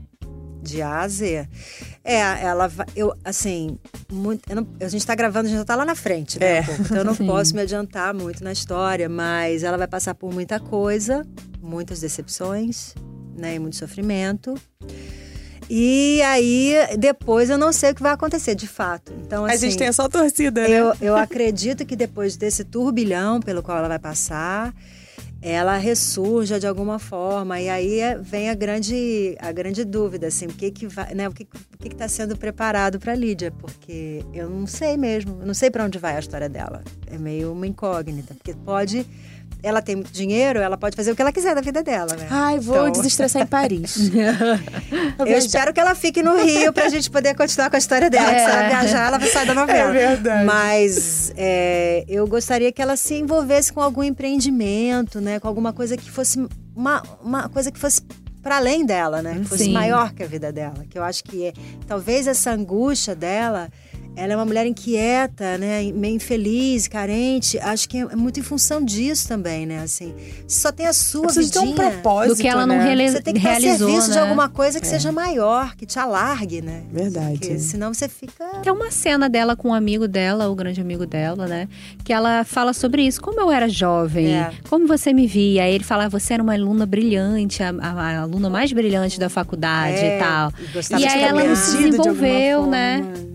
[0.64, 1.48] de A a Z.
[2.02, 2.70] É, ela.
[2.96, 3.78] Eu, assim,
[4.10, 6.58] muito, eu não- a gente tá gravando, a gente já tá lá na frente, né?
[6.58, 6.60] É.
[6.62, 7.26] um então eu não Sim.
[7.26, 11.24] posso me adiantar muito na história, mas ela vai passar por muita coisa,
[11.62, 12.94] muitas decepções,
[13.36, 13.54] né?
[13.54, 14.54] E muito sofrimento.
[15.68, 19.14] E aí, depois eu não sei o que vai acontecer, de fato.
[19.24, 19.54] Então, assim.
[19.54, 20.70] a gente tem só torcida, né?
[20.70, 24.74] Eu, eu acredito que depois desse turbilhão pelo qual ela vai passar,
[25.46, 27.60] ela ressurja de alguma forma.
[27.60, 31.28] E aí é- vem a grande, a grande dúvida, assim, o que que vai, né?
[31.28, 33.50] O que que está sendo preparado para Lídia?
[33.50, 36.82] Porque eu não sei mesmo, eu não sei para onde vai a história dela.
[37.06, 39.06] É meio uma incógnita, porque pode
[39.64, 42.26] ela tem muito dinheiro, ela pode fazer o que ela quiser da vida dela, né?
[42.30, 44.10] Ai, vou Então- desestressar em Paris.
[45.18, 48.32] Eu espero que ela fique no Rio pra gente poder continuar com a história dela.
[48.32, 49.90] que Se ela viajar, ela vai sair da novela.
[49.96, 50.44] É verdade.
[50.44, 55.38] Mas é, eu gostaria que ela se envolvesse com algum empreendimento, né?
[55.40, 58.02] Com alguma coisa que fosse uma, uma coisa que fosse
[58.42, 59.38] para além dela, né?
[59.42, 59.72] Que fosse Sim.
[59.72, 60.84] maior que a vida dela.
[60.88, 61.52] Que eu acho que é,
[61.86, 63.70] talvez essa angústia dela.
[64.16, 65.82] Ela é uma mulher inquieta, né?
[65.92, 67.58] Meio infeliz, carente.
[67.58, 69.80] Acho que é muito em função disso também, né?
[69.80, 70.14] Assim,
[70.46, 72.84] você só tem a sua Precisa ter um propósito, Do que ela não né?
[72.84, 74.22] reali- Você tem que estar realizou, serviço de né?
[74.22, 76.82] alguma coisa que seja maior, que te alargue, né?
[76.92, 77.38] Verdade.
[77.40, 78.44] Porque senão você fica.
[78.62, 81.68] Tem uma cena dela com um amigo dela, o grande amigo dela, né?
[82.04, 83.20] Que ela fala sobre isso.
[83.20, 84.52] Como eu era jovem, É.
[84.70, 85.64] como você me via.
[85.64, 89.28] Aí ele fala, você era uma aluna brilhante, a, a- a aluna mais brilhante da
[89.28, 90.52] faculdade É, e tal.
[90.60, 93.02] e E de aí ela se Perdido de desenvolveu, né?
[93.02, 93.33] forma.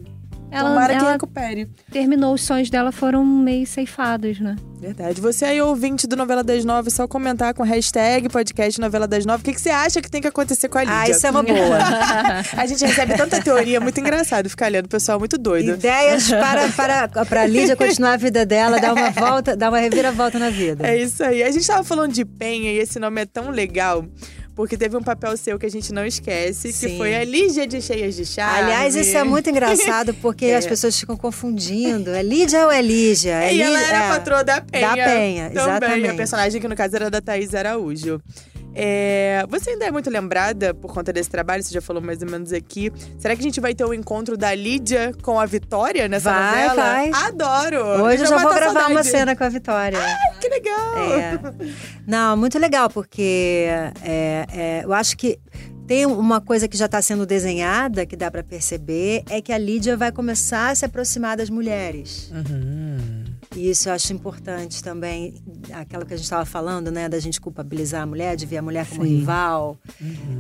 [0.52, 1.70] Ela, Tomara que ela recupere.
[1.92, 4.56] terminou, os sonhos dela foram meio ceifados, né?
[4.80, 5.20] Verdade.
[5.20, 9.42] Você aí, ouvinte do Novela das Nove, só comentar com hashtag podcast Novela das Nove.
[9.42, 11.00] O que, que você acha que tem que acontecer com a Lídia?
[11.00, 11.78] Ah, isso é uma boa.
[12.58, 14.86] A gente recebe tanta teoria, é muito engraçado ficar lendo.
[14.86, 15.72] O pessoal é muito doido.
[15.72, 19.80] Ideias para, para, para a Lídia continuar a vida dela, dar uma volta, dar uma
[19.80, 20.88] reviravolta na vida.
[20.88, 21.44] É isso aí.
[21.44, 24.06] A gente tava falando de Penha e esse nome é tão legal.
[24.60, 26.98] Porque teve um papel seu que a gente não esquece, que Sim.
[26.98, 28.60] foi a Lígia de Cheias de Charme.
[28.60, 30.58] Aliás, isso é muito engraçado, porque É.
[30.58, 32.10] as pessoas ficam confundindo.
[32.12, 33.42] É Lídia ou é Lígia?
[33.42, 34.08] É E ela era é.
[34.08, 34.82] a patroa da Penha.
[34.86, 35.58] Da Penha, também.
[35.58, 36.14] A exatamente.
[36.18, 38.22] personagem que no caso era da Thaís Araújo.
[38.74, 41.64] É, você ainda é muito lembrada por conta desse trabalho?
[41.64, 42.92] Você já falou mais ou menos aqui.
[43.18, 46.68] Será que a gente vai ter o encontro da Lídia com a Vitória nessa Vai,
[46.68, 46.76] novela?
[46.76, 47.12] vai.
[47.14, 48.04] Adoro!
[48.04, 49.08] Hoje eu já vou gravar uma saudade.
[49.08, 50.00] cena com a Vitória.
[50.40, 51.14] Que legal!
[51.14, 51.40] É.
[52.08, 53.66] Não, muito legal, porque
[54.04, 55.40] é, é, eu acho que
[55.88, 59.58] tem uma coisa que já está sendo desenhada, que dá para perceber, é que a
[59.58, 62.32] Lídia vai começar a se aproximar das mulheres.
[63.56, 65.34] E isso eu acho importante também,
[65.74, 68.62] aquela que a gente estava falando, né, da gente culpabilizar a mulher, de ver a
[68.62, 69.18] mulher como Sim.
[69.18, 69.78] rival.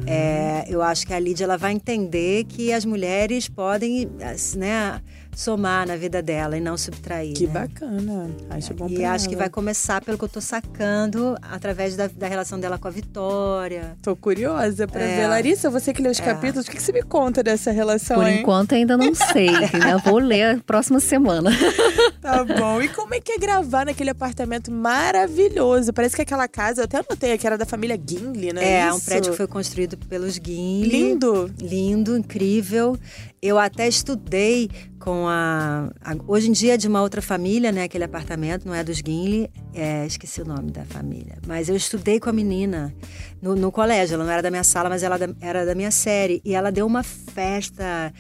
[0.06, 4.08] É, eu acho que a Lídia ela vai entender que as mulheres podem,
[4.56, 5.02] né,
[5.40, 7.34] somar na vida dela e não subtrair.
[7.34, 7.54] Que né?
[7.54, 8.30] bacana.
[8.50, 9.44] Acho bom E pra acho que ela.
[9.44, 13.96] vai começar pelo que eu tô sacando, através da, da relação dela com a Vitória.
[14.02, 15.16] Tô curiosa pra É.
[15.22, 15.28] ver.
[15.28, 18.28] Larissa, você que leu os capítulos, o que, que você me conta dessa relação, Por
[18.28, 18.42] hein?
[18.42, 20.00] enquanto ainda não sei, entendeu?
[20.04, 21.50] Vou ler a próxima semana.
[22.22, 22.82] Tá bom.
[22.82, 25.94] E como é que é gravar naquele apartamento maravilhoso?
[25.94, 28.82] Parece que aquela casa, eu até anotei que era da família Gimli, né?
[28.82, 29.06] É, um Isso?
[29.06, 30.90] prédio que foi construído pelos Guinle.
[30.90, 31.52] Lindo.
[31.60, 32.98] Lindo, incrível.
[33.42, 37.84] Eu até estudei com a, a- Hoje em dia é de uma outra família, né?
[37.84, 39.50] Aquele apartamento, não é dos Guinle.
[39.74, 41.38] É, esqueci o nome da família.
[41.48, 42.94] Mas eu estudei com a menina
[43.42, 44.16] no, no colégio.
[44.16, 46.42] Ela não era da minha sala, mas ela da- era da minha série.
[46.44, 48.14] E ela deu uma festa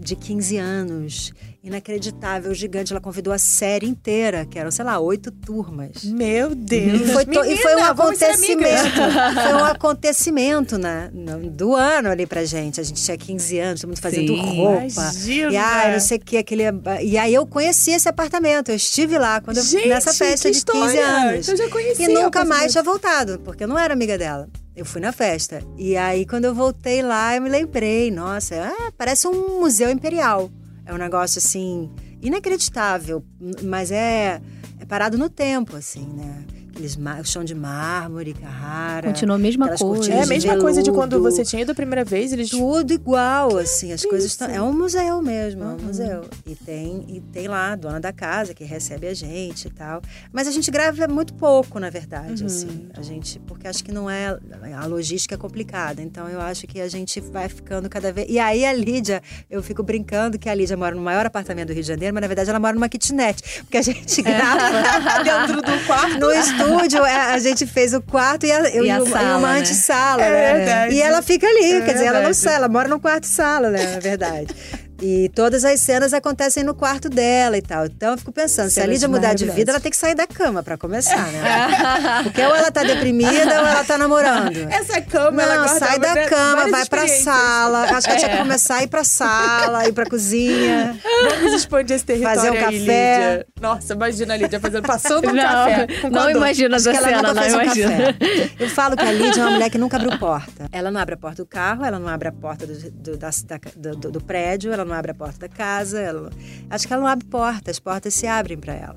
[0.00, 1.32] de 15 anos.
[1.64, 2.92] Inacreditável, gigante.
[2.92, 6.04] Ela convidou a série inteira, que eram, sei lá, oito turmas.
[6.04, 7.00] Meu Deus.
[7.00, 8.94] E foi, to- e foi um Menina, acontecimento.
[9.42, 12.80] foi um acontecimento né, no- do ano ali pra gente.
[12.80, 14.56] A gente tinha 15 anos, todo mundo fazendo Sim.
[14.56, 14.84] roupa.
[14.84, 15.50] Imagina.
[15.52, 16.64] E ai, não sei o que, aquele.
[17.02, 18.68] E aí eu conheci esse apartamento.
[18.68, 21.06] Eu estive lá quando eu- Gente, nessa festa de 15 história.
[21.06, 21.48] anos.
[21.48, 24.48] Eu já conhecia E nunca mais tinha voltado, porque eu não era amiga dela.
[24.76, 25.62] Eu fui na festa.
[25.78, 28.10] E aí, quando eu voltei lá, eu me lembrei.
[28.10, 30.50] Nossa, é, parece um museu imperial.
[30.86, 33.24] É um negócio assim inacreditável,
[33.62, 34.40] mas é,
[34.78, 36.44] é parado no tempo, assim, né?
[36.74, 39.06] Aqueles o chão de mármore, Carrara.
[39.08, 40.12] Continua a mesma coisa.
[40.12, 41.30] É a mesma coisa de quando veludo.
[41.30, 42.50] você tinha ido a primeira vez, eles.
[42.50, 44.48] Tudo igual, assim, as coisas estão.
[44.48, 45.78] É um museu mesmo, é um Uhum.
[45.86, 46.24] museu.
[46.44, 50.02] E tem, e tem lá a dona da casa que recebe a gente e tal.
[50.32, 52.46] Mas a gente grava muito pouco, na verdade, Uhum.
[52.46, 52.88] assim.
[52.98, 54.36] A gente, porque acho que não é.
[54.76, 56.02] A logística é complicada.
[56.02, 58.26] Então eu acho que a gente vai ficando cada vez.
[58.28, 61.72] E aí a Lídia, eu fico brincando que a Lídia mora no maior apartamento do
[61.72, 63.60] Rio de Janeiro, mas na verdade ela mora numa kitnet.
[63.60, 64.64] Porque a gente grava
[65.22, 66.18] Dentro do quarto.
[66.18, 66.63] no estúdio,
[67.06, 69.38] é, a gente fez o quarto e, a, eu- E a e o- sala, e
[69.38, 69.58] uma né?
[69.60, 70.54] antessala, É né?
[70.64, 70.94] verdade.
[70.94, 73.70] E ela fica ali, É quer dizer, ela não sai, ela mora no quarto sala,
[73.70, 73.94] né?
[73.94, 74.54] Na verdade.
[75.02, 77.86] E todas as cenas acontecem no quarto dela e tal.
[77.86, 80.14] Então eu fico pensando, se a Cenas Lídia mudar de vida, ela tem que sair
[80.14, 82.22] da cama pra começar, né?
[82.22, 84.56] Porque ou ela tá deprimida ou ela tá namorando.
[84.70, 87.82] Essa cama, ela Não, guarda sai da cama, vai pra sala.
[87.90, 90.96] Acho que ela tinha que começar a ir pra sala, ir pra cozinha.
[91.28, 92.72] Vamos expandir esse território Fazer um aí, café.
[92.78, 93.46] Lídia.
[93.60, 95.86] Nossa, imagina a Lídia fazendo, passando um Não, café.
[96.10, 97.90] não imagina essa ela cena, não um imagina.
[97.90, 98.50] café.
[98.60, 100.66] Eu falo que a Lídia é uma mulher que nunca abriu porta.
[100.70, 103.30] Ela não abre a porta do carro, ela não abre a porta do, do, da-
[103.76, 105.98] do- do prédio, ela não abre a porta da casa.
[106.00, 106.30] ela-
[106.70, 108.94] Acho que ela não abre porta, as portas se abrem pra ela.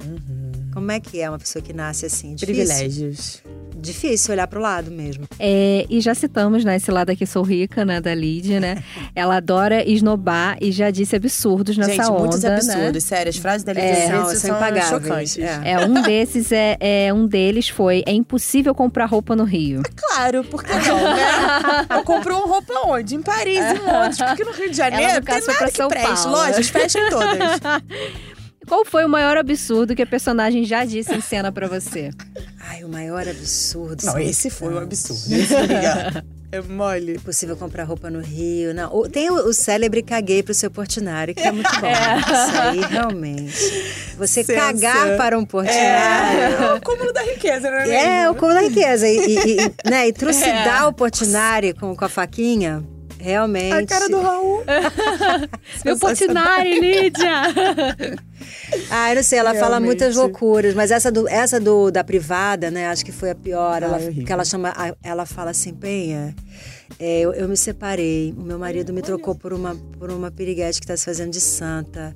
[0.74, 2.36] Como é que é uma pessoa que nasce assim?
[2.36, 2.56] Difícil.
[2.66, 3.42] Privilégios.
[3.80, 5.26] Difícil olhar pro lado mesmo.
[5.40, 8.84] É, e já citamos, né, esse lado aqui sou rica, né, da Lídia, né?
[9.16, 12.56] Ela adora esnobar e já disse absurdos nessa Gente, onda, muitos né?
[12.56, 13.04] absurdos.
[13.04, 14.08] Sério, as frases da Lídia É.
[14.08, 14.86] São- são são impagáveis.
[14.90, 15.38] chocantes.
[15.38, 15.62] É.
[15.72, 19.84] É, um desses é, é um deles foi é impossível comprar roupa no Rio.
[19.96, 21.26] Claro, por que não, né?
[21.90, 23.16] Eu compro uma roupa onde?
[23.16, 24.18] Em Paris, em Londres.
[24.18, 26.24] Porque no Rio de Janeiro Ela, no tem caso, foi nada pra que São preste.
[26.24, 26.32] Paulo.
[26.38, 27.60] Lojas fecham todas.
[28.68, 32.12] Qual foi o maior absurdo que a personagem já disse em cena pra você?
[32.60, 34.06] Ai, o maior absurdo.
[34.06, 35.34] Não, esse foi um absurdo.
[35.34, 35.54] Esse.
[36.50, 37.16] É mole.
[37.16, 38.74] Impossível comprar roupa no Rio.
[38.74, 41.88] Não, tem o, o célebre caguei pro seu portinário, que é muito bom.
[41.88, 44.14] Isso aí, realmente.
[44.18, 44.60] Você Sensa.
[44.60, 46.66] cagar para um portinário.
[46.66, 48.10] É o cúmulo da riqueza, não é mesmo?
[48.10, 49.08] É, o cúmulo da riqueza.
[49.08, 52.82] E, e, e, né, e trucidar o portinari com, com a faquinha,
[53.20, 53.74] realmente.
[53.74, 54.64] A cara do Raul.
[55.84, 57.42] Meu portinari, Lídia!
[58.90, 59.86] Ah, eu não sei, ela fala Realmente.
[59.86, 63.82] muitas loucuras, mas essa, do, essa do, da privada, né, acho que foi a pior.
[63.82, 66.36] Ela, Ah, é porque ela chama, ela fala assim, Penha,
[67.00, 70.80] é, eu, eu me separei, o meu marido me trocou por uma, por uma piriguete
[70.80, 72.16] que está se fazendo de santa.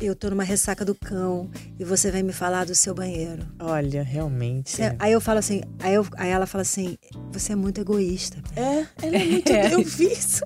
[0.00, 3.44] Eu tô numa ressaca do cão e você vem me falar do seu banheiro.
[3.58, 4.76] Olha, realmente.
[4.96, 6.96] Aí eu falo assim, aí, eu, aí ela fala assim,
[7.32, 8.38] você é muito egoísta.
[8.54, 9.50] É, ela é muito.
[9.72, 10.44] Eu vi isso.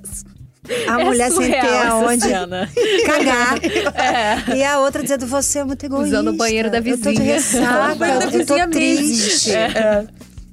[0.89, 2.29] A É mulher sem ter aonde
[3.05, 3.59] cagar.
[4.57, 6.07] E a outra dizendo, você é muito egoísta.
[6.19, 7.35] Usando o banheiro da Eu tô de vizinha.
[7.35, 9.03] ressaca, eu tô vizinha triste.
[9.13, 9.51] existe.
[9.53, 10.07] É.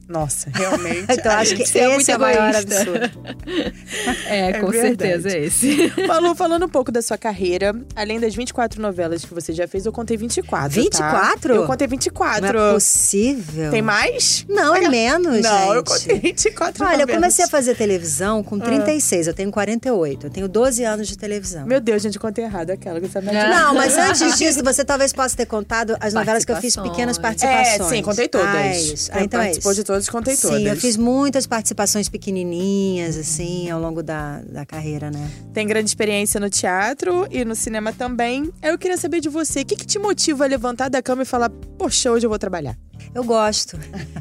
[0.09, 1.05] Nossa, realmente.
[1.19, 3.09] Então acho que Você é muito esse é o maior absurdo.
[4.27, 4.97] É, com verdade.
[4.97, 5.93] certeza é esse.
[6.07, 9.85] Malu, falando um pouco da sua carreira, além das 24 novelas que você já fez,
[9.85, 10.69] eu contei 24.
[10.75, 10.81] tá?
[10.81, 11.53] 24?
[11.55, 12.57] Eu contei 24.
[12.57, 13.71] Não é possível.
[13.71, 14.45] Tem mais?
[14.49, 15.75] Não, é menos, Não, gente.
[15.75, 17.15] eu contei 24 Olha, eu novelas.
[17.15, 20.27] comecei a fazer televisão com 36, eu tenho 48.
[20.27, 21.65] Eu tenho 12 anos de televisão.
[21.65, 22.99] Meu Deus, gente, eu contei errado aquela.
[22.99, 26.51] Que você tá Não, mas antes disso, você talvez possa ter contado as novelas que
[26.51, 27.89] eu fiz pequenas É, participações.
[27.89, 28.47] sim, contei todas.
[28.47, 29.11] Ah, é isso.
[29.13, 29.73] Ah, então é isso.
[29.73, 30.59] de todas, contei todas.
[30.59, 35.29] Sim, eu fiz muitas participações pequenininhas, assim, ao longo da, da carreira, né?
[35.53, 38.51] Tem grande experiência no teatro e no cinema também.
[38.61, 41.25] Eu queria saber de você, o que, que te motiva a levantar da cama e
[41.25, 42.77] falar, poxa, hoje eu vou trabalhar?
[43.13, 43.77] Eu gosto.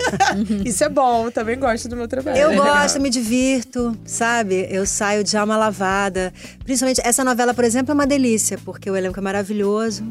[0.65, 2.39] Isso é bom, eu também gosto do meu trabalho.
[2.39, 4.67] Eu gosto, me divirto, sabe?
[4.71, 6.33] Eu saio de alma lavada.
[6.65, 10.07] Principalmente, essa novela, por exemplo, é uma delícia, porque o elenco é maravilhoso.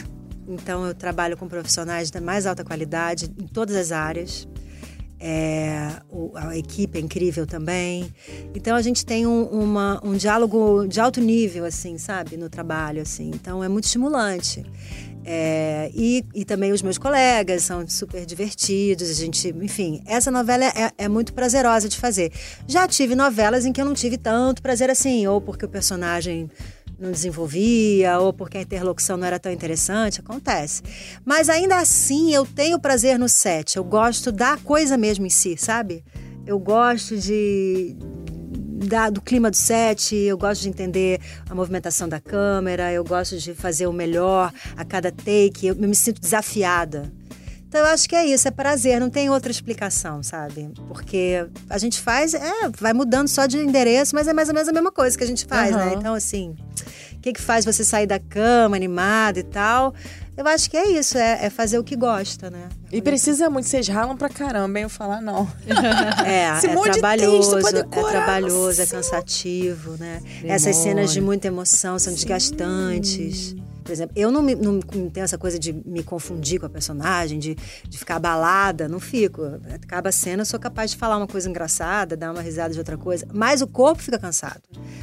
[0.47, 4.47] Então, eu trabalho com profissionais da mais alta qualidade em todas as áreas.
[5.19, 5.89] É,
[6.35, 8.13] a equipe é incrível também.
[8.53, 12.37] Então, a gente tem um, uma- um diálogo de alto nível, assim, sabe?
[12.37, 13.31] No trabalho, assim.
[13.33, 14.63] Então, é muito estimulante.
[15.29, 20.63] É, e, e também os meus colegas são super divertidos, a gente, enfim, essa novela
[20.63, 22.31] é, é muito prazerosa de fazer.
[22.65, 26.49] Já tive novelas em que eu não tive tanto prazer assim, ou porque o personagem
[26.99, 30.81] não desenvolvia, ou porque a interlocução não era tão interessante, acontece.
[31.23, 35.55] Mas ainda assim, eu tenho prazer no set, eu gosto da coisa mesmo em si,
[35.57, 36.03] sabe?
[36.45, 37.95] Eu gosto de,
[38.87, 43.37] da- do clima do set, eu gosto de entender a movimentação da câmera, eu gosto
[43.37, 47.11] de fazer o melhor a cada take, eu me sinto desafiada.
[47.77, 50.67] Então eu acho que é isso, é prazer, não tem outra explicação, sabe?
[50.87, 52.41] Porque a gente faz, é,
[52.75, 55.27] vai mudando só de endereço, mas é mais ou menos a mesma coisa que a
[55.27, 55.83] gente faz, né?
[55.83, 55.93] Aham.
[55.93, 56.55] Então, assim,
[57.13, 59.93] o que, que faz você sair da cama animada e tal?
[60.35, 62.67] Eu acho que é isso, é, é fazer o que gosta, né?
[62.91, 64.83] E precisa muito, vocês ralam pra caramba, hein?
[64.83, 65.47] Eu falar não.
[66.25, 70.19] É, Esse é de trabalhoso, é trabalhoso, é cansativo, né?
[70.45, 73.55] Essas cenas de muita emoção são desgastantes.
[73.87, 77.39] Por exemplo, eu não, me, não, tenho essa coisa de me confundir com a personagem,
[77.39, 77.55] de,
[77.87, 79.43] de ficar abalada, não fico.
[79.73, 82.79] Acaba a cena, eu sou capaz de falar uma coisa engraçada, dar uma risada de
[82.79, 84.61] outra coisa, mas o corpo fica cansado.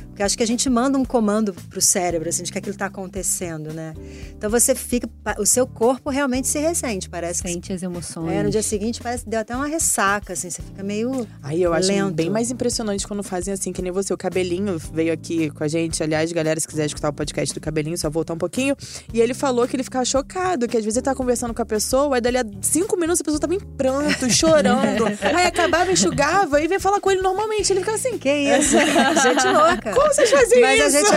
[0.08, 2.84] Porque acho que a gente manda um comando pro cérebro, assim, de que aquilo tá
[2.86, 3.94] acontecendo, né?
[4.36, 5.08] Então você fica.
[5.38, 7.48] O seu corpo realmente se ressente, parece que.
[7.48, 8.30] Sente as emoções.
[8.30, 11.26] É, no dia seguinte parece que deu até uma ressaca, assim, você fica meio.
[11.42, 12.14] Aí eu acho lento.
[12.14, 14.12] bem mais impressionante quando fazem assim, que nem você.
[14.12, 16.02] O Cabelinho veio aqui com a gente.
[16.02, 18.73] Aliás, galera, se quiser escutar o podcast do Cabelinho, só voltar um pouquinho.
[19.12, 21.66] E ele falou que ele ficava chocado, que às vezes ele tá conversando com a
[21.66, 25.06] pessoa, aí dali a cinco minutos a pessoa tava em pranto, chorando.
[25.22, 27.72] aí acabava, enxugava e vinha falar com ele normalmente.
[27.72, 28.18] Ele ficava assim.
[28.18, 28.76] Que isso?
[29.22, 29.92] gente louca.
[29.92, 30.96] Como vocês fazem Mas a isso?
[30.98, 31.10] gente.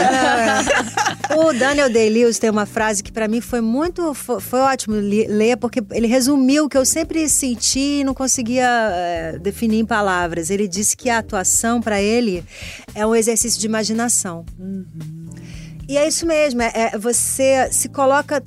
[1.30, 1.48] não, é.
[1.48, 4.14] o Daniel Day-Lewis tem uma frase que pra mim foi muito.
[4.14, 8.68] Foi, foi ótimo ler, porque ele resumiu o que eu sempre senti e não conseguia
[8.68, 10.50] é, definir em palavras.
[10.50, 12.44] Ele disse que a atuação pra ele
[12.96, 14.46] é um exercício de imaginação.
[15.88, 18.44] E é isso mesmo, é, é você se coloca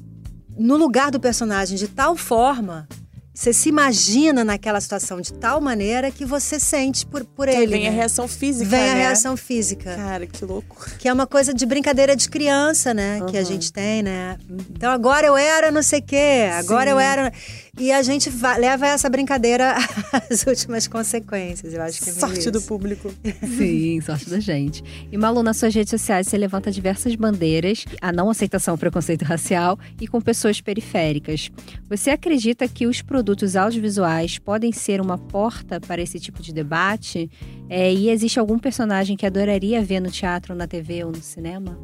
[0.58, 2.86] no lugar do personagem de tal forma,
[3.32, 7.72] você se imagina naquela situação de tal maneira que você sente por, por Aí ele.
[7.72, 7.96] vem a né?
[7.96, 8.68] reação física.
[8.68, 9.00] Vem a né?
[9.00, 9.96] reação física.
[9.96, 10.76] Cara, que louco.
[10.98, 13.20] Que é uma coisa de brincadeira de criança, né?
[13.30, 14.36] Que a gente tem, né?
[14.70, 17.32] Então agora eu era não sei o quê, agora eu era.
[17.80, 19.74] E a gente va- leva essa brincadeira
[20.30, 21.72] às últimas consequências.
[21.72, 22.68] Eu acho que é Sorte do isso.
[22.68, 23.10] público.
[23.56, 24.84] Sim, sorte da gente.
[25.10, 29.22] E Malu, nas suas redes sociais, você levanta diversas bandeiras, a não aceitação ao preconceito
[29.22, 31.50] racial e com pessoas periféricas.
[31.88, 37.30] Você acredita que os produtos audiovisuais podem ser uma porta para esse tipo de debate?
[37.68, 41.78] É, e existe algum personagem que adoraria ver no teatro, na TV ou no cinema?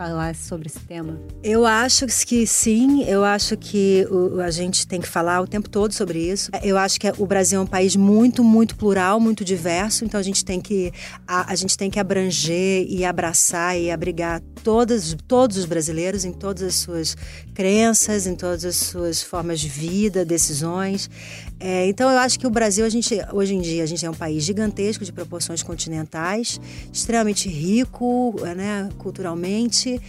[0.00, 1.20] Falasse sobre esse tema?
[1.42, 4.06] Eu acho que sim, eu acho que
[4.42, 6.50] a gente tem que falar o tempo todo sobre isso.
[6.62, 10.22] Eu acho que o Brasil é um país muito, muito plural, muito diverso, então a
[10.22, 10.90] gente tem que,
[11.28, 15.14] a, a gente tem que abranger e abraçar e abrigar todos
[15.58, 17.14] os brasileiros em todas as suas
[17.52, 21.10] crenças, em todas as suas formas de vida, decisões.
[21.62, 24.08] É, então eu acho que o Brasil, a gente, hoje em dia, a gente é
[24.08, 26.58] um país gigantesco de proporções continentais,
[26.90, 30.00] extremamente rico né, culturalmente,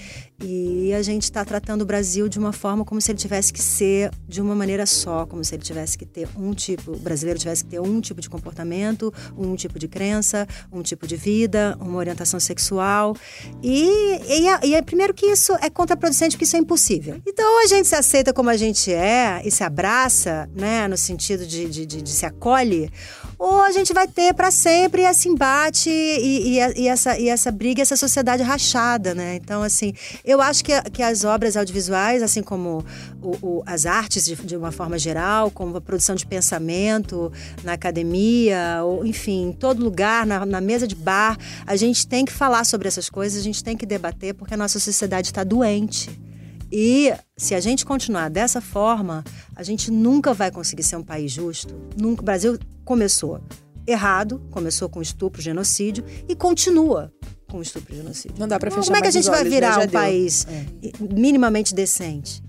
[0.42, 3.62] e a gente está tratando o Brasil de uma forma como se ele tivesse que
[3.62, 7.40] ser de uma maneira só, como se ele tivesse que ter um tipo, o brasileiro
[7.40, 11.78] tivesse que ter um tipo de comportamento, um tipo de crença, um tipo de vida,
[11.80, 13.16] uma orientação sexual.
[13.62, 13.86] E,
[14.28, 17.22] e, é- e é, primeiro que isso é contraproducente, porque isso é impossível.
[17.28, 21.46] Então a gente se aceita como a gente é e se abraça, né, no sentido
[21.46, 22.90] de, de, de- de se acolhe,
[23.38, 27.52] ou a gente vai ter para sempre esse embate e, e- e essa, e essa
[27.52, 29.36] briga, essa sociedade rachada, né?
[29.36, 29.94] Então, assim,
[30.32, 32.84] eu acho que, que as obras audiovisuais, assim como
[33.22, 37.32] o- o- as artes de, de uma forma geral, como a produção de pensamento
[37.64, 42.26] na academia, ou enfim, em todo lugar, na, na mesa de bar, a gente tem
[42.26, 45.44] que falar sobre essas coisas, a gente tem que debater, porque a nossa sociedade está
[45.44, 46.10] doente.
[46.72, 49.24] E se a gente continuar dessa forma,
[49.56, 51.76] a gente nunca vai conseguir ser um país justo.
[52.00, 52.22] Nunca.
[52.22, 53.42] O Brasil começou
[53.88, 57.12] errado, começou com estupro, genocídio e continua
[57.50, 58.38] com estupro e genocídio.
[58.40, 59.56] Não dá Então, fechar Como é que a gente vai olhos, né?
[59.56, 59.92] virar Já um deu.
[59.92, 60.48] país
[61.00, 62.42] minimamente decente?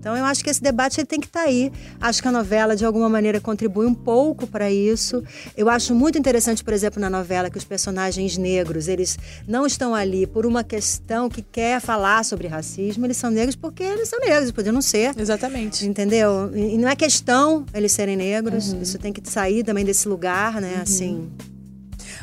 [0.00, 1.70] Então eu acho que esse debate tem que estar aí.
[2.00, 5.22] Acho que a novela de alguma maneira contribui um pouco para isso.
[5.54, 9.94] Eu acho muito interessante, por exemplo, na novela que os personagens negros, eles não estão
[9.94, 14.18] ali por uma questão que quer falar sobre racismo, eles são negros porque eles são
[14.20, 15.12] negros, podiam não ser.
[15.18, 15.86] Exatamente.
[15.86, 16.50] Entendeu?
[16.54, 20.80] E não é questão eles serem negros, isso tem que sair também desse lugar, né?
[20.82, 21.30] Assim.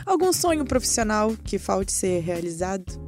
[0.04, 3.07] Algum sonho profissional que falte ser realizado?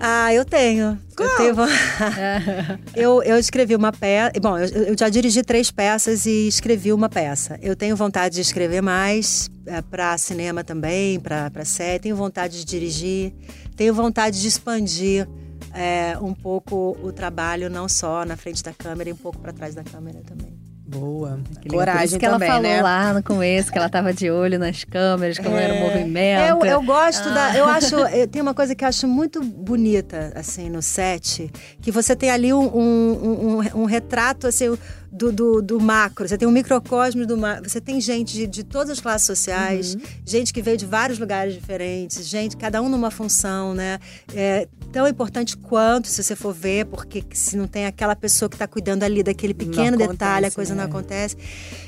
[0.00, 0.98] Ah, eu tenho.
[1.18, 1.54] Eu, tenho...
[2.94, 4.32] eu, eu escrevi uma peça.
[4.40, 7.58] Bom, eu, eu já dirigi três peças e escrevi uma peça.
[7.60, 11.98] Eu tenho vontade de escrever mais é, para cinema também, para série.
[11.98, 13.32] Tenho vontade de dirigir.
[13.76, 15.28] Tenho vontade de expandir
[15.74, 19.52] é, um pouco o trabalho, não só na frente da câmera, e um pouco para
[19.52, 20.67] trás da câmera também.
[20.88, 21.38] Boa.
[21.60, 21.70] Que legal.
[21.70, 22.82] Por Coragem isso que ela também, falou né?
[22.82, 26.64] lá no começo, que ela tava de olho nas câmeras, como era o movimento.
[26.64, 27.54] Eu, eu gosto da.
[27.54, 27.94] Eu acho.
[27.94, 31.50] eu- Tem uma coisa que eu acho muito bonita, assim, no set,
[31.82, 34.76] que você tem ali um, um, um- um retrato, assim,
[35.10, 36.28] do, do, do macro.
[36.28, 37.68] Você tem um microcosmo do macro.
[37.68, 41.54] Você tem gente de, de todas as classes sociais, gente que veio de vários lugares
[41.54, 43.98] diferentes, gente, cada um numa função, né?
[44.34, 48.54] É tão importante quanto, se você for ver, porque se não tem aquela pessoa que
[48.54, 50.88] está cuidando ali daquele pequeno acontece, detalhe, a coisa não né?
[50.88, 51.36] acontece.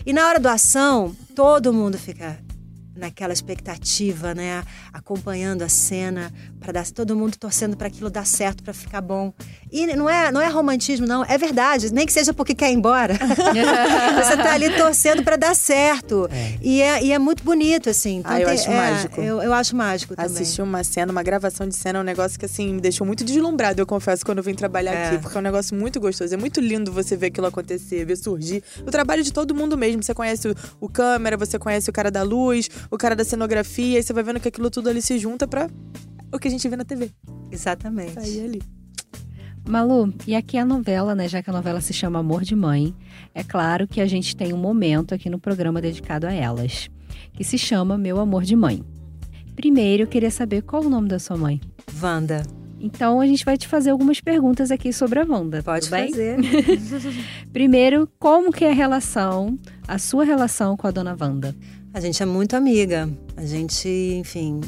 [0.05, 2.39] E na hora do ação, todo mundo fica
[3.01, 4.63] naquela expectativa, né?
[4.93, 9.33] Acompanhando a cena para dar todo mundo torcendo para aquilo dar certo, para ficar bom.
[9.73, 11.93] E não é, não é romantismo, não, é verdade.
[11.93, 13.15] Nem que seja porque quer ir embora.
[14.23, 16.29] Você tá ali torcendo para dar certo.
[16.31, 16.59] É.
[16.61, 18.19] E, é, e é muito bonito, assim.
[18.19, 19.21] Então, ah, eu tem, acho é, mágico.
[19.21, 20.31] Eu, eu acho mágico também.
[20.31, 23.25] Assistir uma cena, uma gravação de cena, é um negócio que, assim, me deixou muito
[23.25, 25.07] deslumbrado, eu confesso, quando eu vim trabalhar é.
[25.07, 25.19] aqui.
[25.19, 26.35] Porque é um negócio muito gostoso.
[26.35, 28.63] É muito lindo você ver aquilo acontecer, ver surgir.
[28.87, 30.03] O trabalho de todo mundo mesmo.
[30.03, 33.99] Você conhece o, o câmera, você conhece o cara da luz, o cara da cenografia,
[33.99, 35.69] e você vai vendo que aquilo tudo ali se junta pra
[36.33, 37.11] o que a gente vê na TV.
[37.51, 38.19] Exatamente.
[38.19, 38.63] Aí ali.
[39.69, 41.29] Malu, e aqui a novela, né?
[41.29, 42.95] Já que a novela se chama Amor de Mãe,
[43.35, 46.89] é claro que a gente tem um momento aqui no programa dedicado a elas,
[47.33, 48.83] que se chama Meu Amor de Mãe.
[49.55, 51.61] Primeiro, eu queria saber qual o nome da sua mãe.
[52.03, 52.43] Wanda.
[52.81, 55.63] Então a gente vai te fazer algumas perguntas aqui sobre a Wanda.
[55.63, 56.39] Pode fazer.
[57.53, 61.55] Primeiro, como que é a relação, a sua relação com a dona Wanda?
[61.93, 63.11] A gente é muito amiga.
[63.37, 64.61] A gente, enfim,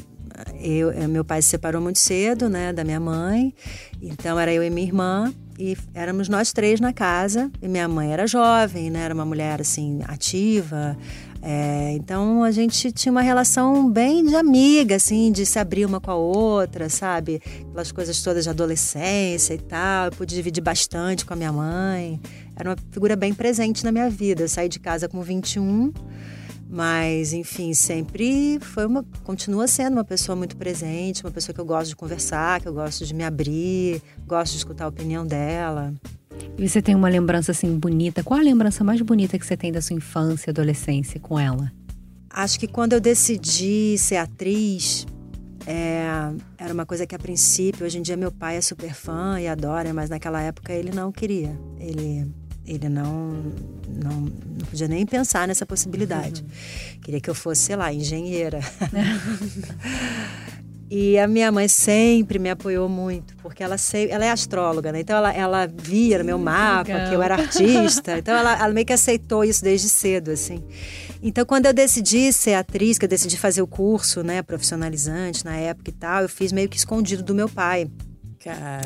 [0.61, 3.55] eu, eh, meu pai se separou muito cedo, né, da minha mãe.
[4.03, 7.49] Então era eu e minha irmã e éramos nós três na casa.
[7.62, 10.97] E minha mãe era jovem, né, era uma mulher assim ativa.
[11.41, 16.01] É, então a gente tinha uma relação bem de amiga, assim, de se abrir uma
[16.01, 17.41] com a outra, sabe?
[17.68, 20.07] Aquelas coisas todas de adolescência e tal.
[20.07, 22.20] Eu pude dividir bastante com a minha mãe.
[22.57, 24.43] Era uma figura bem presente na minha vida.
[24.43, 25.93] Eu saí de casa com 21
[26.75, 29.05] mas, enfim, sempre foi uma.
[29.25, 32.73] continua sendo uma pessoa muito presente, uma pessoa que eu gosto de conversar, que eu
[32.73, 35.93] gosto de me abrir, gosto de escutar a opinião dela.
[36.57, 38.23] E você tem uma lembrança assim bonita?
[38.23, 41.70] Qual a lembrança mais bonita que você tem da sua infância e adolescência com ela?
[42.31, 45.07] Acho que quando eu decidi ser atriz,
[45.66, 46.07] é,
[46.57, 49.47] era uma coisa que a princípio, hoje em dia meu pai é super fã e
[49.47, 51.55] adora, mas naquela época ele não queria.
[51.79, 52.27] Ele
[52.67, 53.33] ele não,
[53.89, 56.43] não, não podia nem pensar nessa possibilidade.
[56.43, 57.01] Uhum.
[57.03, 58.61] Queria que eu fosse, sei lá, engenheira.
[60.95, 65.01] E a minha mãe sempre me apoiou muito, porque ela, sempre, ela é astróloga, né?
[65.01, 67.09] Então ela, ela via no meu mapa Legal.
[67.09, 68.19] que eu era artista.
[68.19, 70.63] Então ela, ela, meio que aceitou isso desde cedo, assim.
[71.23, 75.57] Então quando eu decidi ser atriz, que eu decidi fazer o curso, né, profissionalizante na
[75.57, 77.91] época e tal, eu fiz meio que escondido do meu pai.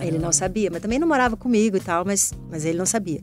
[0.03, 3.21] Ele não sabia, mas também não morava comigo e tal, mas, mas ele não sabia.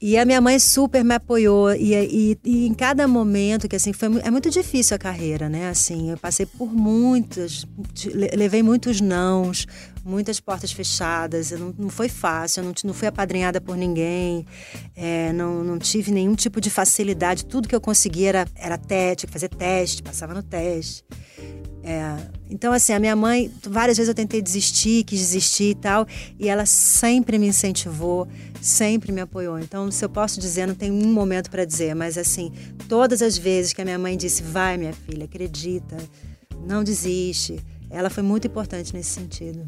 [0.00, 3.92] E a minha mãe super me apoiou e, e, e, em cada momento que assim
[3.92, 5.68] foi é muito difícil a carreira, né?
[5.68, 7.66] Assim, eu passei por muitas,
[8.34, 9.66] levei muitos nãos,
[10.04, 11.50] muitas portas fechadas.
[11.52, 14.46] Não, não, foi fácil, eu não, não fui apadrinhada por ninguém,
[14.94, 17.44] é, não, não tive nenhum tipo de facilidade.
[17.44, 21.04] Tudo que eu conseguia era, era teste, fazer teste, passava no teste.
[21.84, 22.16] É,
[22.52, 26.06] então, assim, a minha mãe, várias vezes eu tentei desistir, quis desistir e tal,
[26.38, 28.28] e ela sempre me incentivou,
[28.60, 29.58] sempre me apoiou.
[29.58, 32.52] Então, se eu posso dizer, não tem um momento para dizer, mas assim,
[32.88, 35.96] todas as vezes que a minha mãe disse, vai, minha filha, acredita,
[36.66, 39.66] não desiste, ela foi muito importante nesse sentido.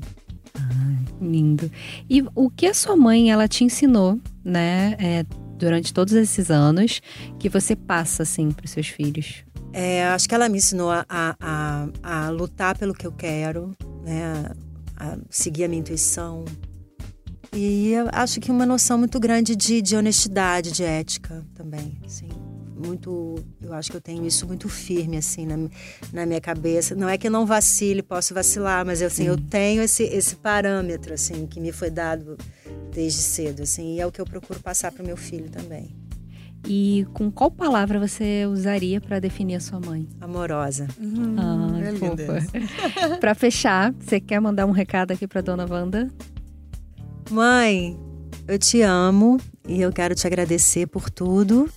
[0.55, 1.71] Ai, lindo.
[2.09, 5.25] E o que a sua mãe, ela te ensinou, né, é,
[5.57, 7.01] durante todos esses anos,
[7.39, 9.43] que você passa, assim, para os seus filhos?
[9.77, 14.53] É, acho que ela me ensinou a, a, a, lutar pelo que eu quero, né?
[14.97, 16.45] A seguir a minha intuição.
[17.53, 22.29] E acho que uma noção muito grande de, de honestidade, de ética também, assim.
[22.77, 25.57] Muito, eu acho que eu tenho isso muito firme, assim, na,
[26.13, 26.95] na minha cabeça.
[26.95, 31.15] Não é que eu não vacile, posso vacilar, mas assim, eu tenho esse, esse parâmetro,
[31.15, 32.37] assim, que me foi dado
[32.93, 33.97] desde cedo, assim.
[33.97, 36.04] E é o que eu procuro passar para o meu filho também.
[36.67, 40.09] E com qual palavra você usaria para definir a sua mãe?
[40.21, 40.89] Amorosa.
[41.01, 43.19] Hum, ah, é fofa.
[43.21, 46.09] para fechar, você quer mandar um recado aqui para dona Wanda?
[47.31, 47.99] Mãe,
[48.49, 49.39] eu te amo
[49.69, 51.69] e eu quero te agradecer por tudo.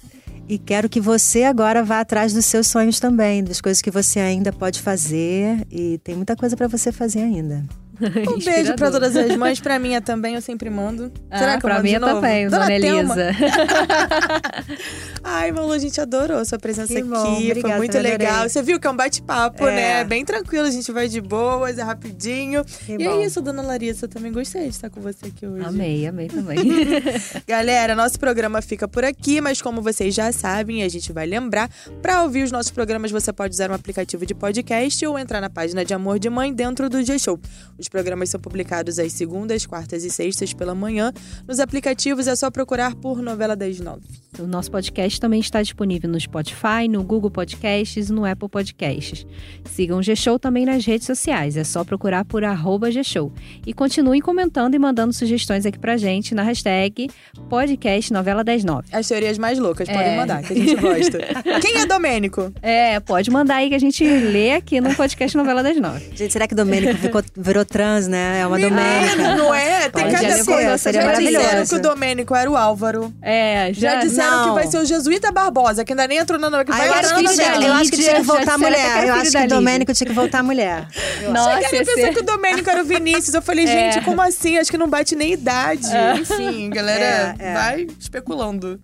[0.49, 4.21] E quero que você agora vá atrás dos seus sonhos também, das coisas que você
[4.21, 5.67] ainda pode fazer.
[5.69, 7.65] E tem muita coisa para você fazer ainda.
[8.29, 11.11] Um beijo pra todas as mães, pra minha também, eu sempre mando.
[11.31, 13.31] Ah, Será que pra eu mando minha também, Dona, Dona Elisa.
[15.29, 17.09] Ai, Malu, a gente adorou a sua presença que aqui.
[17.09, 18.47] Bom, obrigada, foi muito legal.
[18.47, 19.75] Você viu que é um bate-papo, é.
[19.75, 20.03] né?
[20.03, 22.63] Bem tranquilo, a gente vai de boas, é rapidinho.
[22.63, 23.19] Que e é bom.
[23.19, 25.65] é isso, Dona Larissa, eu também gostei de estar com você aqui hoje.
[25.65, 26.57] Amei, amei também.
[27.47, 31.69] Galera, nosso programa fica por aqui, mas como vocês já sabem, a gente vai lembrar,
[32.01, 35.49] pra ouvir os nossos programas, você pode usar um aplicativo de podcast ou entrar na
[35.49, 37.39] página de Amor de Mãe dentro do G-Show.
[37.77, 41.13] Os os programas são publicados às segundas, quartas e sextas pela manhã.
[41.47, 44.05] Nos aplicativos é só procurar por Novela das Nove.
[44.37, 48.47] O nosso podcast podcast também está disponível no Spotify, no Google Podcasts e no Apple
[48.49, 49.25] Podcasts.
[49.65, 53.31] Sigam o G-Show também nas redes sociais, é só procurar por arroba G-Show.
[53.65, 57.09] E continuem comentando e mandando sugestões aqui pra gente na hashtag
[57.49, 58.87] podcast novela 109.
[58.91, 60.15] As teorias mais loucas, podem É.
[60.17, 61.19] mandar, que a gente gosta.
[61.61, 62.51] Quem é Domênico?
[62.61, 66.11] É, pode mandar aí que a gente lê aqui no podcast novela 109.
[66.15, 68.41] Gente, será que Domênico ficou, virou trans, né?
[68.41, 69.35] É uma Domênica.
[69.35, 69.89] Não é?
[69.89, 70.77] Tem Pode cada coisa.
[70.77, 73.13] seria Já disseram que o Domênico era o Álvaro.
[73.21, 74.47] É, Já, já, disseram não.
[74.49, 76.65] que vai ser o Jesuíta Barbosa, que ainda nem entrou na novela.
[76.65, 79.07] Que Ah, vai eu, acho que, da eu acho que tinha que voltar mulher.
[79.07, 79.47] Eu acho que Lídia.
[79.55, 80.87] Domênico tinha que voltar a mulher.
[81.31, 83.33] Nossa, a ia pensar que o Domênico era o Vinícius.
[83.33, 83.91] Eu falei, É.
[83.93, 84.57] gente, como assim?
[84.57, 85.87] Acho que não bate nem idade.
[86.19, 87.53] Enfim, galera, É, é.
[87.53, 88.79] vai especulando.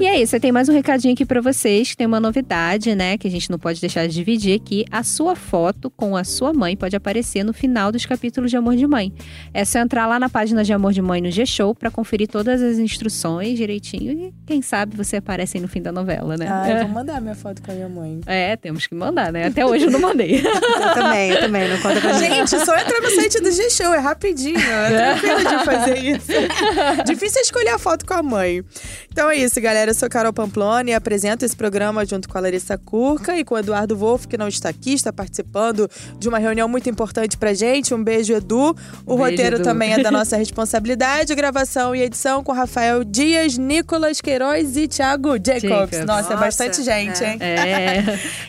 [0.00, 3.18] E é isso, tem mais um recadinho aqui pra vocês, que tem uma novidade, né,
[3.18, 4.84] que a gente não pode deixar de dividir aqui.
[4.90, 8.76] A sua foto com a sua mãe pode aparecer no final dos capítulos de Amor
[8.76, 9.12] de Mãe.
[9.52, 12.62] É só entrar lá na página de Amor de Mãe no G-Show pra conferir todas
[12.62, 16.46] as instruções direitinho e quem sabe você aparece aí no fim da novela, né?
[16.50, 18.20] Ah, eu vou mandar minha foto com a minha mãe.
[18.26, 19.46] É, temos que mandar, né?
[19.46, 20.42] Até hoje eu não mandei.
[20.46, 21.68] Eu também, eu também.
[21.68, 22.18] Não conta pra mim.
[22.20, 24.58] Gente, só entra no site do G-Show, é rapidinho.
[24.58, 26.32] É tranquilo de fazer isso.
[27.04, 28.62] Difícil é escolher a foto com a mãe.
[29.10, 29.90] Então é isso, galera.
[29.90, 33.54] Eu sou Carol Pamplona e apresento esse programa junto com a Larissa Curca e com
[33.54, 35.88] o Eduardo Wolff, que não está aqui, está participando
[36.18, 37.92] de uma reunião muito importante pra gente.
[37.94, 38.76] Um beijo, Edu.
[39.04, 39.64] O Beijo, roteiro Edu.
[39.64, 41.34] também é da nossa responsabilidade.
[41.34, 45.98] Gravação e edição com Rafael Dias, Nicolas Queiroz e Thiago Jacobs.
[45.98, 46.06] Jacobs.
[46.06, 47.36] Nossa, é bgente, gente, hein?
[47.40, 47.96] É.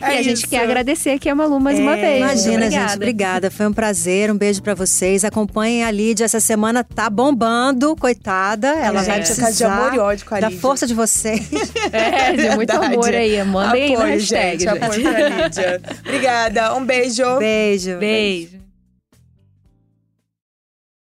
[0.00, 0.48] É e a gente isso.
[0.48, 2.18] quer agradecer aqui a Malu mais uma É, vez.
[2.20, 2.70] Imagina, Obrigada.
[2.88, 2.96] gente.
[2.96, 3.50] Obrigada.
[3.50, 4.30] Foi um prazer.
[4.30, 5.24] Um beijo pra vocês.
[5.24, 6.24] Acompanhem a Lídia.
[6.24, 8.68] Essa semana tá bombando, coitada.
[8.68, 9.04] Ela É.
[9.04, 10.60] vai Gente, precisar de amor e ódio com a da Lídia.
[10.60, 11.48] força de vocês.
[11.92, 13.42] É, de muito amor aí.
[13.44, 14.68] Mandem aí na Apoio, hashtag, gente.
[14.68, 15.82] Apoio pra Lídia.
[16.00, 16.74] Obrigada.
[16.74, 17.38] Um beijo.
[17.38, 17.98] Beijo.
[17.98, 18.67] Beijo.